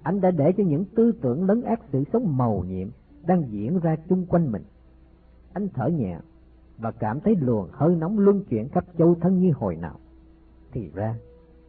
[0.04, 2.88] anh đã để cho những tư tưởng lấn át sự sống màu nhiệm
[3.28, 4.64] đang diễn ra chung quanh mình.
[5.54, 6.20] Anh thở nhẹ
[6.78, 10.00] và cảm thấy luồng hơi nóng luân chuyển khắp châu thân như hồi nào.
[10.72, 11.16] Thì ra,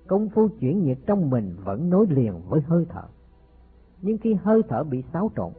[0.06, 3.04] công phu chuyển nhiệt trong mình vẫn nối liền với hơi thở.
[4.02, 5.52] Nhưng khi hơi thở bị xáo trộn,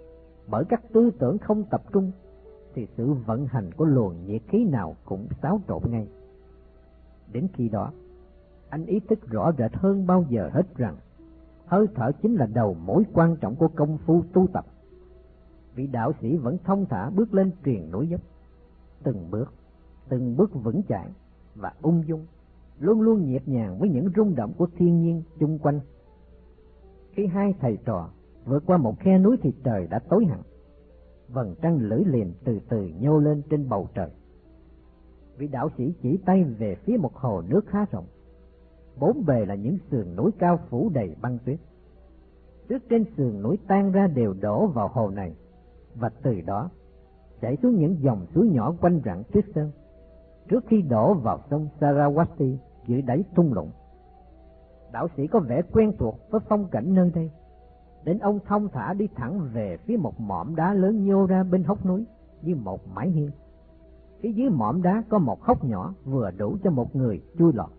[0.48, 2.12] bởi các tư tưởng không tập trung
[2.74, 6.08] thì sự vận hành của luồng nhiệt khí nào cũng xáo trộn ngay.
[7.32, 7.92] Đến khi đó,
[8.70, 10.96] anh ý thức rõ rệt hơn bao giờ hết rằng
[11.66, 14.66] hơi thở chính là đầu mối quan trọng của công phu tu tập.
[15.76, 18.22] Vị đạo sĩ vẫn thông thả bước lên truyền núi dốc,
[19.04, 19.54] từng bước,
[20.10, 21.10] từng bước vững chãi
[21.56, 22.26] và ung dung,
[22.80, 25.80] luôn luôn nhịp nhàng với những rung động của thiên nhiên chung quanh.
[27.12, 28.10] Khi hai thầy trò
[28.46, 30.42] vượt qua một khe núi thì trời đã tối hẳn.
[31.28, 34.10] Vầng trăng lưỡi liềm từ từ nhô lên trên bầu trời.
[35.38, 38.06] Vị đạo sĩ chỉ tay về phía một hồ nước khá rộng.
[39.00, 41.60] Bốn bề là những sườn núi cao phủ đầy băng tuyết.
[42.70, 45.36] Trước trên sườn núi tan ra đều đổ vào hồ này,
[45.96, 46.70] và từ đó
[47.42, 49.72] chảy xuống những dòng suối nhỏ quanh rặng tuyết sơn,
[50.50, 53.72] trước khi đổ vào sông Sarawati dưới đáy thung lũng.
[54.92, 57.32] Đạo sĩ có vẻ quen thuộc với phong cảnh nơi đây
[58.06, 61.64] đến ông thông thả đi thẳng về phía một mỏm đá lớn nhô ra bên
[61.64, 62.06] hốc núi
[62.42, 63.32] như một mái hiên.
[64.22, 67.70] Phía dưới mỏm đá có một hốc nhỏ vừa đủ cho một người chui lọt.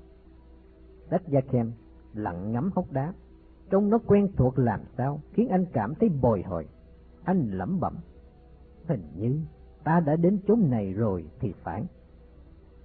[1.10, 1.72] Đất Gia Kem
[2.14, 3.12] lặng ngắm hốc đá,
[3.70, 6.66] trông nó quen thuộc làm sao khiến anh cảm thấy bồi hồi.
[7.24, 7.96] Anh lẩm bẩm,
[8.88, 9.40] hình như
[9.84, 11.84] ta đã đến chốn này rồi thì phải.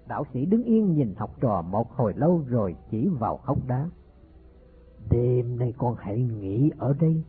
[0.07, 3.89] Đạo sĩ đứng yên nhìn học trò một hồi lâu rồi chỉ vào hốc đá.
[5.09, 7.23] Đêm nay con hãy nghỉ ở đây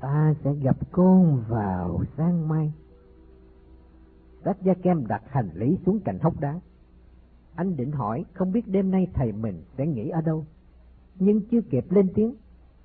[0.00, 2.72] ta sẽ gặp con vào sáng mai.
[4.44, 6.60] Đách Gia Kem đặt hành lý xuống cạnh hốc đá.
[7.60, 10.44] Anh định hỏi không biết đêm nay thầy mình sẽ nghỉ ở đâu.
[11.18, 12.34] Nhưng chưa kịp lên tiếng,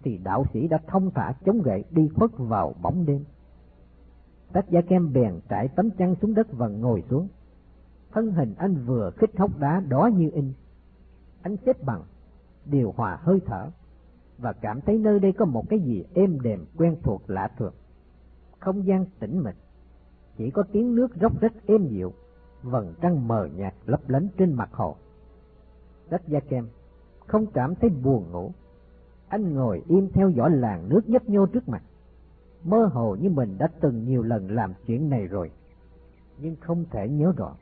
[0.04, 3.24] thì đạo sĩ đã thông thả chống gậy đi khuất vào bóng đêm.
[4.54, 7.28] Tách giả Kem bèn trải tấm chăn xuống đất và ngồi xuống.
[8.12, 10.54] Thân hình anh vừa khích hốc đá đó như in.
[11.42, 12.04] Anh xếp bằng,
[12.66, 13.70] điều hòa hơi thở,
[14.38, 17.74] và cảm thấy nơi đây có một cái gì êm đềm quen thuộc lạ thường.
[18.60, 19.58] Không gian tĩnh mịch,
[20.38, 22.14] chỉ có tiếng nước róc rách êm dịu,
[22.65, 24.95] vầng trăng mờ nhạt lấp lánh trên mặt hồ.
[26.10, 26.67] Đất Gia kem,
[27.28, 28.51] không cảm thấy buồn ngủ.
[29.28, 31.84] Anh ngồi im theo dõi làn nước nhấp nhô trước mặt.
[32.63, 35.51] Mơ hồ như mình đã từng nhiều lần làm chuyện này rồi,
[36.41, 37.56] nhưng không thể nhớ rõ.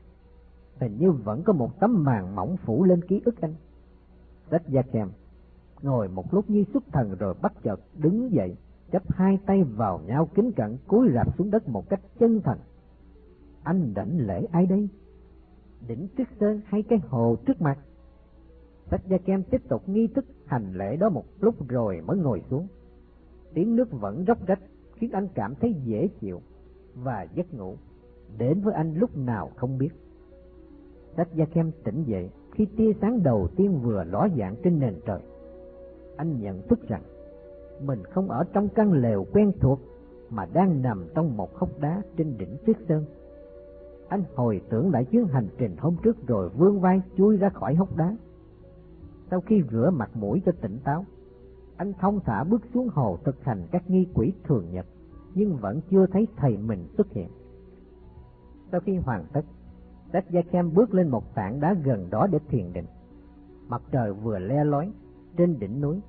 [0.80, 3.54] Hình như vẫn có một tấm màn mỏng phủ lên ký ức anh.
[4.50, 5.08] Đất Gia kem
[5.84, 8.56] ngồi một lúc như xuất thần rồi bắt chợt đứng dậy,
[8.92, 12.58] chắp hai tay vào nhau kính cẩn cúi rạp xuống đất một cách chân thành.
[13.64, 14.88] Anh đảnh lễ ai đây?
[15.88, 17.78] Đỉnh Tuyết Sơn hay cái hồ trước mặt?
[18.90, 22.42] Sách Gia Kem tiếp tục nghi thức hành lễ đó một lúc rồi mới ngồi
[22.50, 22.66] xuống.
[23.54, 24.60] Tiếng nước vẫn róc rách,
[24.94, 26.40] khiến anh cảm thấy dễ chịu
[26.94, 27.76] và giấc ngủ
[28.38, 29.90] đến với anh lúc nào không biết.
[31.16, 34.94] Sách Gia Kem tỉnh dậy khi tia sáng đầu tiên vừa ló dạng trên nền
[35.06, 35.20] trời
[36.16, 37.02] Anh nhận thức rằng
[37.80, 39.80] mình không ở trong căn lều quen thuộc
[40.30, 43.04] mà đang nằm trong một hốc đá trên đỉnh tuyết sơn.
[44.08, 47.74] Anh hồi tưởng lại chuyến hành trình hôm trước rồi vươn vai chui ra khỏi
[47.74, 48.16] hốc đá.
[49.30, 51.04] Sau khi rửa mặt mũi cho tỉnh táo,
[51.76, 54.86] anh thông thả bước xuống hồ thực hành các nghi quỷ thường nhật,
[55.34, 57.28] nhưng vẫn chưa thấy thầy mình xuất hiện.
[58.72, 59.44] Sau khi hoàn tất,
[60.12, 62.86] Sách Gia Cam bước lên một tảng đá gần đó để thiền định.
[63.68, 64.92] Mặt trời vừa le lói
[65.36, 66.00] trên đỉnh núi,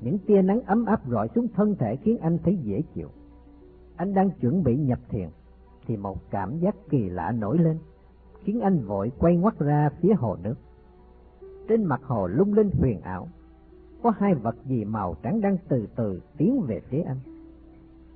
[0.00, 3.08] những tia nắng ấm áp rọi xuống thân thể khiến anh thấy dễ chịu.
[3.96, 5.28] Anh đang chuẩn bị nhập thiền,
[5.88, 7.78] thì một cảm giác kỳ lạ nổi lên,
[8.42, 10.54] khiến anh vội quay ngoắt ra phía hồ nước.
[11.68, 13.28] Trên mặt hồ lung linh huyền ảo,
[14.02, 17.16] có hai vật gì màu trắng đang từ từ tiến về phía anh.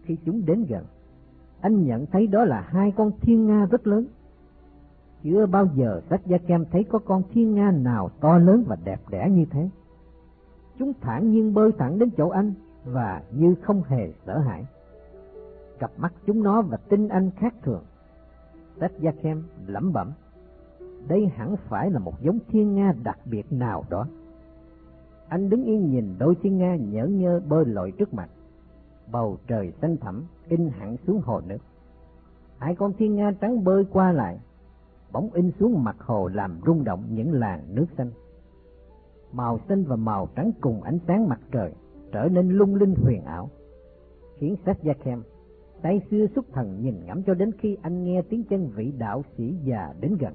[0.02, 0.84] Khi chúng đến gần,
[1.60, 4.06] anh nhận thấy đó là hai con thiên nga rất lớn.
[5.22, 8.76] Chưa bao giờ sách gia kem thấy có con thiên nga nào to lớn và
[8.84, 9.68] đẹp đẽ như thế.
[10.78, 12.52] Chúng thản nhiên bơi thẳng đến chỗ anh
[12.84, 14.64] và như không hề sợ hãi.
[15.82, 17.82] Cặp mắt chúng nó và tinh anh khác thường.
[18.80, 20.12] Sách gia kem lẩm bẩm.
[21.08, 24.06] Đây hẳn phải là một giống thiên nga đặc biệt nào đó.
[25.28, 28.28] Anh đứng yên nhìn đôi thiên nga nhở nhơ bơi lội trước mặt.
[29.12, 31.58] Bầu trời xanh thẳm in hẳn xuống hồ nước.
[32.58, 34.40] Hai con thiên nga trắng bơi qua lại,
[35.12, 38.10] bóng in xuống mặt hồ làm rung động những làn nước xanh.
[39.32, 41.72] Màu xanh và màu trắng cùng ánh sáng mặt trời
[42.12, 43.50] trở nên lung linh huyền ảo,
[44.38, 45.22] khiến Satyakem
[45.82, 49.22] tay xưa xuất thần nhìn ngắm cho đến khi anh nghe tiếng chân vị đạo
[49.36, 50.34] sĩ già đến gần.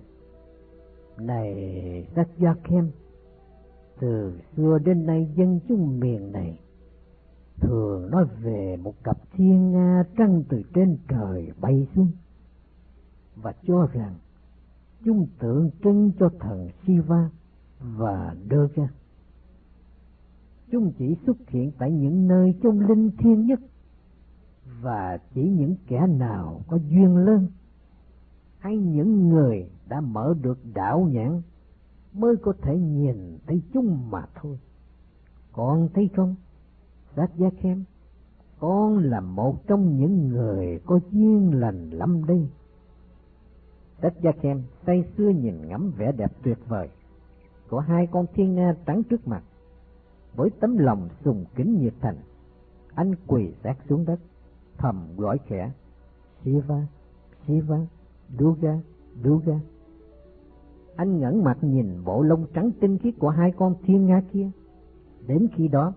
[1.20, 2.92] Này Satyakem,
[4.00, 6.60] từ xưa đến nay dân chúng miền này
[7.62, 12.12] thường nói về một cặp thiên nga trăng từ trên trời bay xuống
[13.36, 14.16] và cho rằng
[15.06, 17.30] chúng tượng trưng cho thần Shiva
[17.80, 18.90] và Durga.
[20.72, 23.60] Chúng chỉ xuất hiện tại những nơi trong linh thiêng nhất
[24.82, 27.48] và chỉ những kẻ nào có duyên lớn
[28.60, 31.42] hay những người đã mở được đạo nhãn
[32.14, 34.60] mới có thể nhìn thấy chúng mà thôi.
[35.52, 36.36] Còn thấy không?
[37.16, 37.84] Sát gia khen,
[38.60, 42.48] con là một trong những người có duyên lành lắm đây.
[44.02, 46.90] Sát gia khen say xưa nhìn ngắm vẻ đẹp tuyệt vời
[47.70, 49.44] của hai con thiên nga trắng trước mặt.
[50.36, 52.18] Với tấm lòng sùng kính nhiệt thành,
[52.96, 54.20] anh quỳ sát xuống đất,
[54.78, 55.72] thầm gọi khẽ,
[56.44, 56.88] Shiva,
[57.48, 57.78] Shiva,
[58.40, 58.80] Durga,
[59.24, 59.60] Durga.
[60.96, 64.50] Anh ngẩng mặt nhìn bộ lông trắng tinh khiết của hai con thiên nga kia.
[65.28, 65.94] Đến khi đó,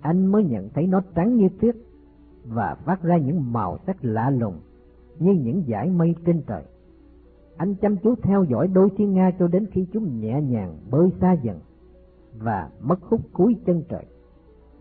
[0.00, 1.76] anh mới nhận thấy nó trắng như tuyết
[2.44, 4.60] và phát ra những màu sắc lạ lùng
[5.18, 6.62] như những dải mây trên trời.
[7.56, 11.10] Anh chăm chú theo dõi đôi thiên nga cho đến khi chúng nhẹ nhàng bơi
[11.20, 11.58] xa dần
[12.38, 14.06] và mất hút cuối chân trời.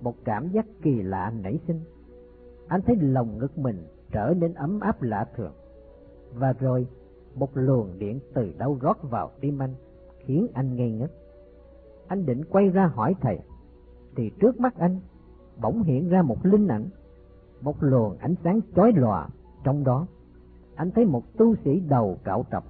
[0.01, 1.80] Một cảm giác kỳ lạ nảy sinh.
[2.67, 5.54] Anh thấy lòng ngực mình trở nên ấm áp lạ thường.
[6.34, 6.88] Và rồi
[7.36, 9.73] một luồng điện từ đâu rót vào tim anh,
[10.19, 11.12] khiến anh ngây ngất.
[12.08, 13.39] Anh định quay ra hỏi thầy,
[14.15, 14.99] thì trước mắt anh
[15.62, 16.86] bỗng hiện ra một linh ảnh,
[17.62, 19.30] một luồng ánh sáng chói lòa
[19.63, 20.08] trong đó.
[20.75, 22.63] Anh thấy một tu sĩ đầu cạo trọc,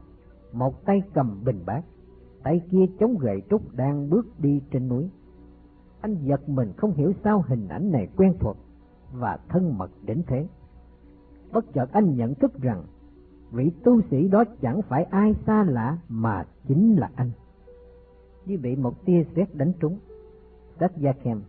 [0.53, 1.81] một tay cầm bình bát,
[2.43, 5.09] tay kia chống gậy trúc đang bước đi trên núi.
[6.01, 8.57] Anh giật mình không hiểu sao hình ảnh này quen thuộc
[9.19, 10.47] và thân mật đến thế.
[11.51, 12.83] Bất chợt anh nhận thức rằng
[13.51, 17.31] vị tu sĩ đó chẳng phải ai xa lạ mà chính là anh.
[18.45, 19.97] Như bị một tia sét đánh trúng,
[20.79, 21.41] Sách Gia Khem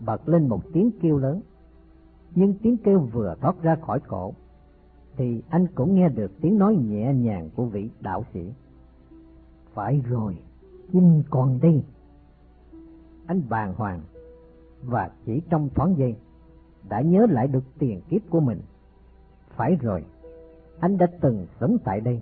[0.00, 1.40] bật lên một tiếng kêu lớn.
[2.34, 4.32] Nhưng tiếng kêu vừa thoát ra khỏi cổ,
[5.16, 8.52] thì anh cũng nghe được tiếng nói nhẹ nhàng của vị đạo sĩ.
[9.74, 10.36] Phải rồi,
[10.92, 11.82] chinh còn đi.
[13.26, 14.00] Anh bàng hoàng
[14.82, 16.16] và chỉ trong thoáng giây
[16.88, 18.60] đã nhớ lại được tiền kiếp của mình.
[19.56, 20.04] Phải rồi,
[20.80, 22.20] anh đã từng sống tại đây.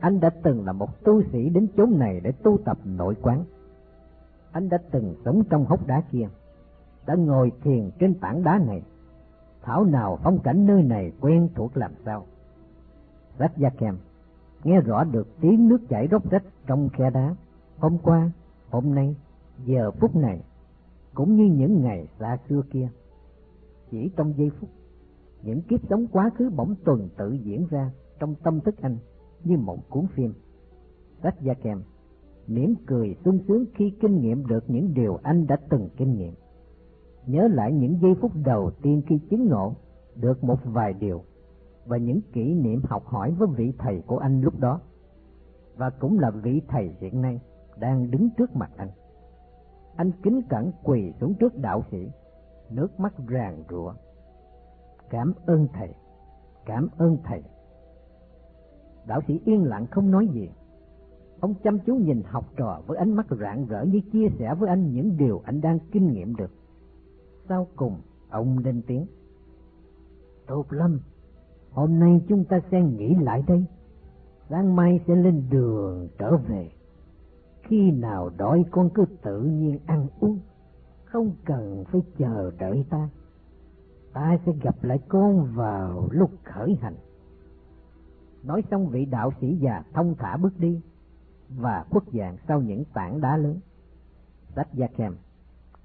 [0.00, 3.44] Anh đã từng là một tu sĩ đến chốn này để tu tập nội quán.
[4.52, 6.28] Anh đã từng sống trong hốc đá kia
[7.08, 8.82] đã ngồi thiền trên tảng đá này.
[9.62, 12.26] Thảo nào phong cảnh nơi này quen thuộc làm sao.
[13.38, 13.96] Rách Gia Kèm
[14.64, 17.34] nghe rõ được tiếng nước chảy róc rách trong khe đá.
[17.78, 18.30] Hôm qua,
[18.70, 19.16] hôm nay,
[19.64, 20.40] giờ phút này,
[21.14, 22.88] cũng như những ngày xa xưa kia.
[23.90, 24.70] Chỉ trong giây phút,
[25.42, 28.96] những kiếp sống quá khứ bỗng tuần tự diễn ra trong tâm thức anh
[29.44, 30.32] như một cuốn phim.
[31.22, 31.82] Sách Gia kèm
[32.46, 36.34] mỉm cười sung sướng khi kinh nghiệm được những điều anh đã từng kinh nghiệm
[37.28, 39.74] nhớ lại những giây phút đầu tiên khi chứng ngộ
[40.16, 41.22] được một vài điều
[41.86, 44.80] và những kỷ niệm học hỏi với vị thầy của anh lúc đó
[45.76, 47.40] và cũng là vị thầy hiện nay
[47.78, 48.90] đang đứng trước mặt anh.
[49.96, 52.08] Anh kính cẩn quỳ xuống trước đạo sĩ,
[52.70, 53.94] nước mắt ràng rụa.
[55.10, 55.94] Cảm ơn thầy,
[56.66, 57.42] cảm ơn thầy.
[59.06, 60.50] Đạo sĩ yên lặng không nói gì.
[61.40, 64.68] Ông chăm chú nhìn học trò với ánh mắt rạng rỡ như chia sẻ với
[64.68, 66.50] anh những điều anh đang kinh nghiệm được.
[67.48, 68.00] Sau cùng,
[68.30, 69.06] ông lên tiếng.
[70.46, 71.00] Tốt lắm,
[71.70, 73.64] hôm nay chúng ta sẽ nghỉ lại đây.
[74.48, 76.70] Sáng mai sẽ lên đường trở về.
[77.62, 80.38] Khi nào đói con cứ tự nhiên ăn uống,
[81.10, 83.08] không cần phải chờ đợi ta.
[84.12, 86.96] Ta sẽ gặp lại con vào lúc khởi hành.
[88.44, 90.80] Nói xong, vị đạo sĩ già thông thả bước đi
[91.48, 93.60] và khuất dạng sau những tảng đá lớn.
[94.56, 95.14] Sách Gia kèm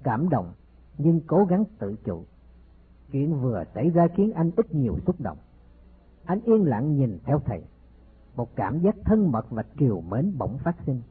[0.02, 0.52] cảm động
[0.98, 2.24] nhưng cố gắng tự chủ.
[3.12, 5.38] Chuyện vừa xảy ra khiến anh ít nhiều xúc động.
[6.24, 7.62] Anh yên lặng nhìn theo thầy.
[8.36, 11.02] Một cảm giác thân mật và triều mến bỗng phát sinh.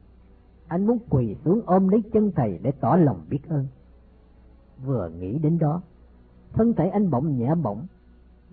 [0.68, 3.66] Anh muốn quỳ xuống ôm lấy chân thầy để tỏ lòng biết ơn.
[4.84, 5.82] Vừa nghĩ đến đó,
[6.52, 7.86] thân thể anh bỗng nhẹ bỗng,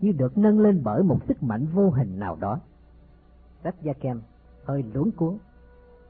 [0.01, 2.59] như được nâng lên bởi một sức mạnh vô hình nào đó.
[3.63, 4.21] Sách Gia Kem
[4.63, 5.37] hơi luống cuốn.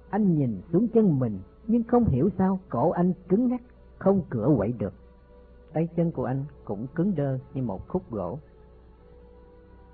[0.09, 3.61] Anh nhìn xuống chân mình nhưng không hiểu sao cổ anh cứng ngắc,
[3.97, 4.93] không cửa quậy được.
[5.73, 8.39] Tay chân của anh cũng cứng đơ như một khúc gỗ.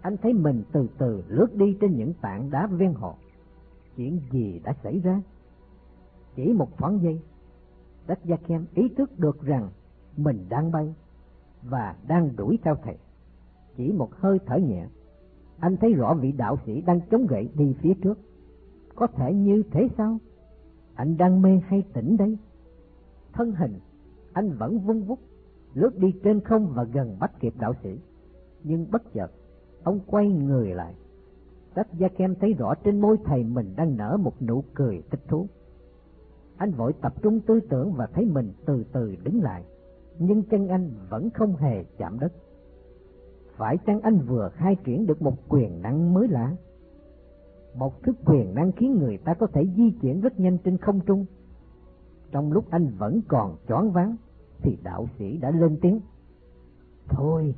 [0.01, 3.15] Anh thấy mình từ từ lướt đi trên những tảng đá ven hồ.
[3.95, 5.22] Chuyện gì đã xảy ra?
[6.36, 7.22] Chỉ một thoáng giây,
[8.07, 9.70] Sách Gia Kem ý thức được rằng
[10.18, 10.95] mình đang bay
[11.63, 12.97] và đang đuổi theo thầy.
[13.78, 14.88] Chỉ một hơi thở nhẹ,
[15.59, 18.20] anh thấy rõ vị đạo sĩ đang chống gậy đi phía trước.
[18.95, 20.18] Có thể như thế sao?
[20.95, 22.38] Anh đang mê hay tỉnh đây?
[23.34, 23.80] Thân hình,
[24.34, 25.20] anh vẫn vung vút,
[25.74, 27.99] lướt đi trên không và gần bắt kịp đạo sĩ.
[28.63, 29.32] Nhưng bất chợt,
[29.84, 30.93] ông quay người lại.
[31.74, 35.22] tách Gia Kem thấy rõ trên môi thầy mình đang nở một nụ cười thích
[35.28, 35.47] thú.
[36.57, 39.63] Anh vội tập trung tư tưởng và thấy mình từ từ đứng lại,
[40.20, 42.34] nhưng chân anh vẫn không hề chạm đất.
[43.55, 46.55] Phải chăng anh vừa khai triển được một quyền năng mới lạ?
[47.76, 50.99] Một thứ quyền năng khiến người ta có thể di chuyển rất nhanh trên không
[50.99, 51.26] trung.
[52.32, 54.15] Trong lúc anh vẫn còn choáng váng,
[54.61, 55.99] thì đạo sĩ đã lên tiếng.
[57.09, 57.55] Thôi,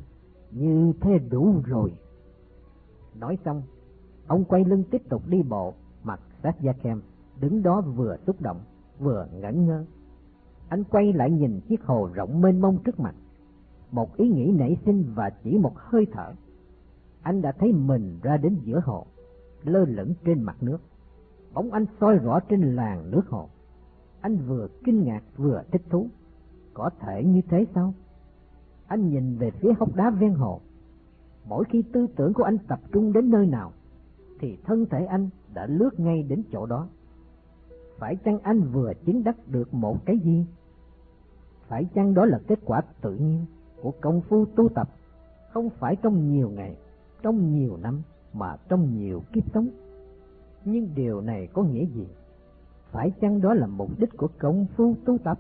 [0.51, 1.93] như thế đủ rồi.
[3.19, 3.61] Nói xong,
[4.27, 7.01] ông quay lưng tiếp tục đi bộ, mặt sát da kem,
[7.39, 8.59] đứng đó vừa xúc động,
[8.99, 9.85] vừa ngẩn ngơ.
[10.69, 13.15] Anh quay lại nhìn chiếc hồ rộng mênh mông trước mặt.
[13.91, 16.33] Một ý nghĩ nảy sinh và chỉ một hơi thở.
[17.21, 19.05] Anh đã thấy mình ra đến giữa hồ,
[19.63, 20.77] lơ lửng trên mặt nước.
[21.53, 23.49] Bóng anh soi rõ trên làn nước hồ.
[24.21, 26.07] Anh vừa kinh ngạc vừa thích thú.
[26.73, 27.93] Có thể như thế sao?
[28.87, 30.59] Anh nhìn về phía hốc đá ven hồ.
[31.45, 33.71] Mỗi khi tư tưởng của anh tập trung đến nơi nào,
[34.39, 36.87] thì thân thể anh đã lướt ngay đến chỗ đó
[37.99, 40.45] phải chăng anh vừa chứng đắc được một cái gì?
[41.69, 43.45] Phải chăng đó là kết quả tự nhiên
[43.81, 44.89] của công phu tu tập,
[45.51, 46.75] không phải trong nhiều ngày,
[47.21, 48.01] trong nhiều năm,
[48.33, 49.67] mà trong nhiều kiếp sống?
[50.65, 52.07] Nhưng điều này có nghĩa gì?
[52.91, 55.39] Phải chăng đó là mục đích của công phu tu tập?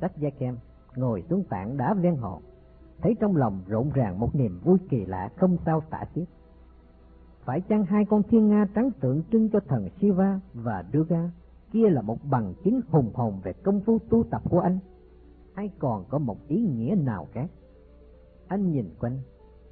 [0.00, 0.56] Sách Gia Kem
[0.96, 2.40] ngồi xuống tảng đá ven hồ,
[3.00, 6.28] thấy trong lòng rộn ràng một niềm vui kỳ lạ không sao tả xiết.
[7.44, 11.30] Phải chăng hai con thiên nga trắng tượng trưng cho thần Shiva và Durga
[11.72, 14.78] kia là một bằng chứng hùng hồn về công phu tu tập của anh,
[15.58, 17.50] hay còn có một ý nghĩa nào khác?
[18.48, 19.18] Anh nhìn quanh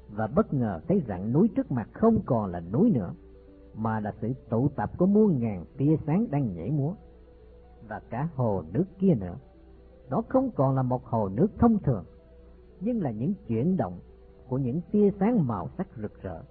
[0.09, 3.13] và bất ngờ thấy rằng núi trước mặt không còn là núi nữa,
[3.73, 6.93] mà là sự tụ tập của muôn ngàn tia sáng đang nhảy múa.
[7.87, 9.35] Và cả hồ nước kia nữa,
[10.09, 12.03] đó không còn là một hồ nước thông thường,
[12.81, 13.99] nhưng là những chuyển động
[14.47, 16.41] của những tia sáng màu sắc rực rỡ.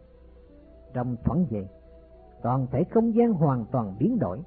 [0.95, 1.69] Trong thoáng giây,
[2.43, 4.39] toàn thể không gian hoàn toàn biến đổi,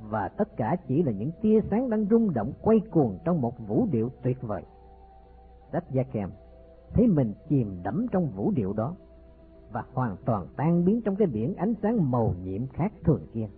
[0.00, 3.68] và tất cả chỉ là những tia sáng đang rung động quay cuồng trong một
[3.68, 4.62] vũ điệu tuyệt vời.
[5.72, 6.30] Sách Gia Kèm
[6.92, 8.94] thấy mình chìm đẫm trong vũ điệu đó
[9.72, 13.48] và hoàn toàn tan biến trong cái biển ánh sáng màu nhiệm khác thường kia.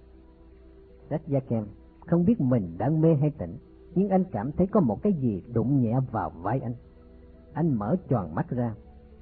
[1.10, 1.66] Sách Gia Kèm
[2.06, 3.56] không biết mình đang mê hay tỉnh,
[3.94, 6.74] nhưng anh cảm thấy có một cái gì đụng nhẹ vào vai anh.
[7.52, 8.74] Anh mở tròn mắt ra,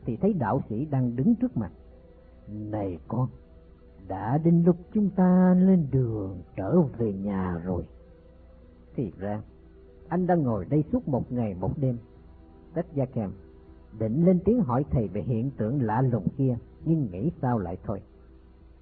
[0.04, 1.72] thì thấy đạo sĩ đang đứng trước mặt.
[2.48, 3.28] Này con!
[4.08, 7.86] Đã đến lúc chúng ta lên đường trở về nhà rồi.
[8.94, 9.42] Thì ra,
[10.08, 11.98] anh đang ngồi đây suốt một ngày một đêm.
[12.74, 13.30] Tất Gia Kèm
[13.98, 17.78] định lên tiếng hỏi thầy về hiện tượng lạ lùng kia, nhưng nghĩ sao lại
[17.84, 18.02] thôi.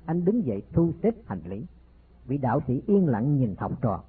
[0.04, 1.66] Anh đứng dậy thu xếp hành lý.
[2.26, 4.04] Vị đạo sĩ yên lặng nhìn học trò,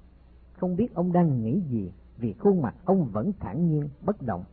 [0.52, 4.44] không biết ông đang nghĩ gì vì khuôn mặt ông vẫn thản nhiên, bất động.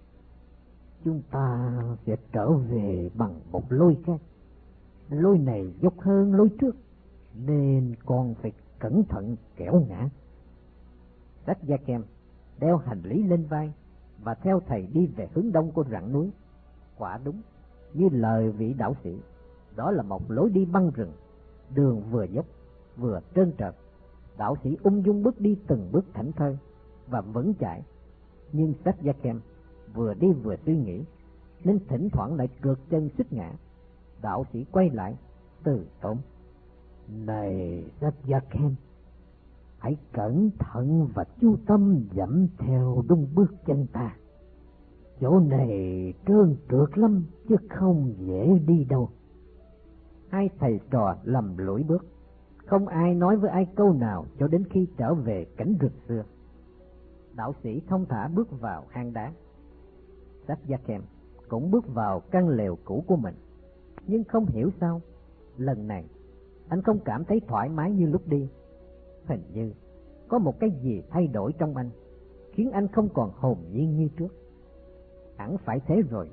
[1.03, 1.71] Chúng ta
[2.05, 4.21] sẽ trở về bằng một lối khác
[5.09, 6.75] lối này dốc hơn lối trước,
[7.45, 10.09] nên con phải cẩn thận kẻo ngã.
[11.45, 12.03] Sách Gia Kem
[12.59, 13.73] đeo hành lý lên vai
[14.23, 16.29] và theo thầy đi về hướng đông của rặng núi.
[16.97, 17.41] Quả đúng,
[17.93, 19.17] như lời vị đạo sĩ,
[19.75, 21.11] đó là một lối đi băng rừng,
[21.75, 22.45] đường vừa dốc,
[22.97, 23.75] vừa trơn trợt.
[24.37, 26.57] Đạo sĩ ung dung bước đi từng bước thảnh thơi
[27.07, 27.81] và vững chãi,
[28.51, 29.41] nhưng sách gia kem
[29.93, 31.03] vừa đi vừa suy nghĩ,
[31.63, 33.53] nên thỉnh thoảng lại cược chân xích ngã.
[34.23, 35.15] Đạo sĩ quay lại,
[35.63, 36.17] từ tốn.
[37.07, 38.75] Này rất gia khen
[39.83, 44.15] hãy cẩn thận và chú tâm dẫm theo đúng bước chân ta.
[45.21, 49.09] Chỗ này trơn trượt lắm, chứ không dễ đi đâu.
[50.29, 52.05] Hai thầy trò lầm lũi bước,
[52.65, 56.23] không ai nói với ai câu nào cho đến khi trở về cảnh rừng xưa.
[57.35, 59.33] Đạo sĩ thông thả bước vào hang đá.
[60.47, 61.01] Sách Gia kèm
[61.49, 63.35] cũng bước vào căn lều cũ của mình,
[64.07, 65.01] nhưng không hiểu sao,
[65.57, 66.05] lần này
[66.69, 68.47] anh không cảm thấy thoải mái như lúc đi.
[69.25, 69.73] Hình như
[70.27, 71.89] có một cái gì thay đổi trong anh,
[72.51, 74.35] khiến anh không còn hồn nhiên như trước.
[75.37, 76.29] Hẳn phải thế rồi,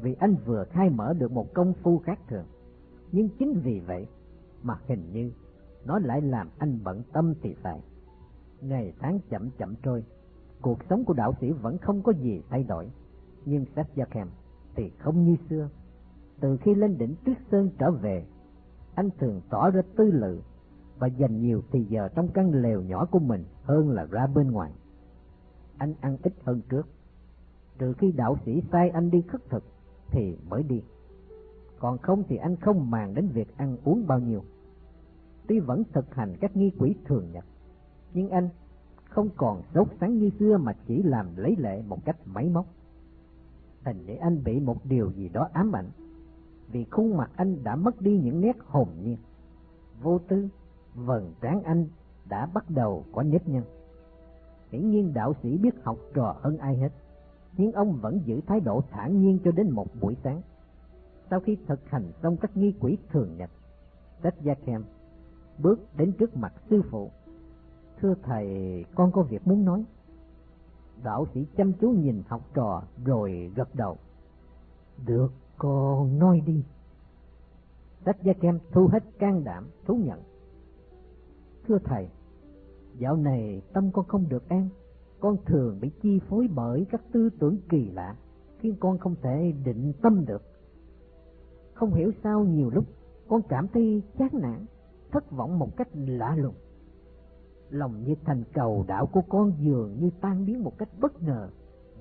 [0.00, 2.44] vì anh vừa khai mở được một công phu khác thường.
[3.12, 4.06] Nhưng chính vì vậy
[4.62, 5.32] mà hình như
[5.84, 7.80] nó lại làm anh bận tâm thì phải.
[8.60, 10.04] Ngày tháng chậm chậm trôi,
[10.60, 12.88] cuộc sống của đạo sĩ vẫn không có gì thay đổi.
[13.44, 14.26] Nhưng Seth Jacob
[14.74, 15.68] thì không như xưa.
[16.40, 18.24] Từ khi lên đỉnh Tuyết Sơn trở về,
[18.94, 20.40] anh thường tỏ ra tư lự
[20.98, 24.50] và dành nhiều thời giờ trong căn lều nhỏ của mình hơn là ra bên
[24.50, 24.72] ngoài.
[25.78, 26.88] Anh ăn ít hơn trước,
[27.78, 29.64] trừ khi đạo sĩ sai anh đi khất thực
[30.10, 30.82] thì mới đi.
[31.78, 34.42] Còn không thì anh không màng đến việc ăn uống bao nhiêu.
[35.46, 37.44] Tuy vẫn thực hành các nghi quỷ thường nhật,
[38.14, 38.48] nhưng anh
[39.08, 42.66] không còn sốt sáng như xưa mà chỉ làm lấy lệ một cách máy móc.
[43.84, 45.90] Hình như anh bị một điều gì đó ám ảnh,
[46.72, 49.16] vì khuôn mặt anh đã mất đi những nét hồn nhiên.
[50.02, 50.48] Vô tư,
[50.94, 51.86] vầng trán anh
[52.28, 53.62] đã bắt đầu có nếp nhăn.
[54.70, 56.92] Hiển nhiên đạo sĩ biết học trò hơn ai hết,
[57.56, 60.40] nhưng ông vẫn giữ thái độ thản nhiên cho đến một buổi sáng.
[61.30, 63.50] Sau khi thực hành xong các nghi quỷ thường nhật,
[64.22, 64.84] Tết Gia Kem
[65.58, 67.10] bước đến trước mặt sư phụ.
[68.00, 69.84] Thưa thầy, con có việc muốn nói.
[71.04, 73.96] Đạo sĩ chăm chú nhìn học trò rồi gật đầu.
[75.06, 75.32] Được,
[75.62, 76.64] con nói đi.
[78.04, 80.20] Tết Gia Kem thu hết can đảm, thú nhận.
[81.66, 82.08] Thưa thầy,
[82.98, 84.68] dạo này tâm con không được an,
[85.20, 88.16] con thường bị chi phối bởi các tư tưởng kỳ lạ,
[88.58, 90.42] khiến con không thể định tâm được.
[91.74, 92.84] Không hiểu sao nhiều lúc
[93.28, 94.66] con cảm thấy chán nản,
[95.12, 96.54] thất vọng một cách lạ lùng.
[97.70, 101.48] Lòng như thành cầu đạo của con dường như tan biến một cách bất ngờ,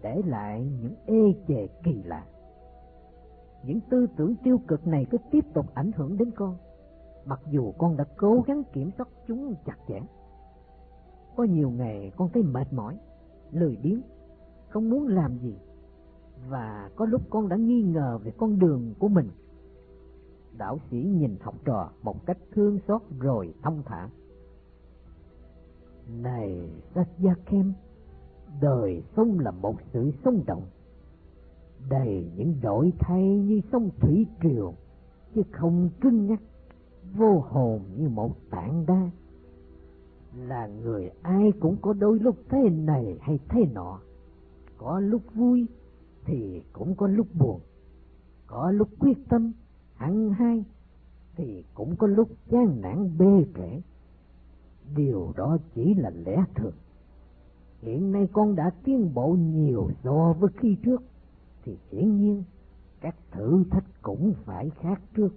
[0.02, 2.26] để lại những ê chề kỳ lạ.
[3.64, 6.58] Những tư tưởng tiêu cực này cứ tiếp tục ảnh hưởng đến con,
[7.26, 10.00] mặc dù con đã cố gắng kiểm soát chúng chặt chẽ.
[11.36, 12.98] Có nhiều ngày con thấy mệt mỏi,
[13.52, 14.02] lười biếng,
[14.70, 15.56] không muốn làm gì,
[16.50, 19.30] và có lúc con đã nghi ngờ về con đường của mình
[20.58, 24.10] đạo sĩ nhìn học trò một cách thương xót rồi thông thả.
[26.08, 27.74] Này Satyakem,
[28.62, 30.64] đời sống là một sự sống động,
[31.90, 34.74] đầy những đổi thay như sông thủy triều,
[35.36, 36.42] chứ không cứng nhắc,
[37.14, 39.10] vô hồn như một tảng đá.
[40.36, 44.00] Là người ai cũng có đôi lúc thế này hay thế nọ,
[44.78, 45.68] có lúc vui
[46.26, 47.60] thì cũng có lúc buồn,
[48.48, 49.52] có lúc quyết tâm
[49.96, 50.64] hẳn hai
[51.36, 53.82] thì cũng có lúc chán nản bê trễ.
[54.96, 56.74] Điều đó chỉ là lẽ thường.
[57.82, 61.04] Hiện nay con đã tiến bộ nhiều so với khi trước,
[61.66, 62.44] thì hiển nhiên
[63.02, 65.30] các thử thách cũng phải khác trước.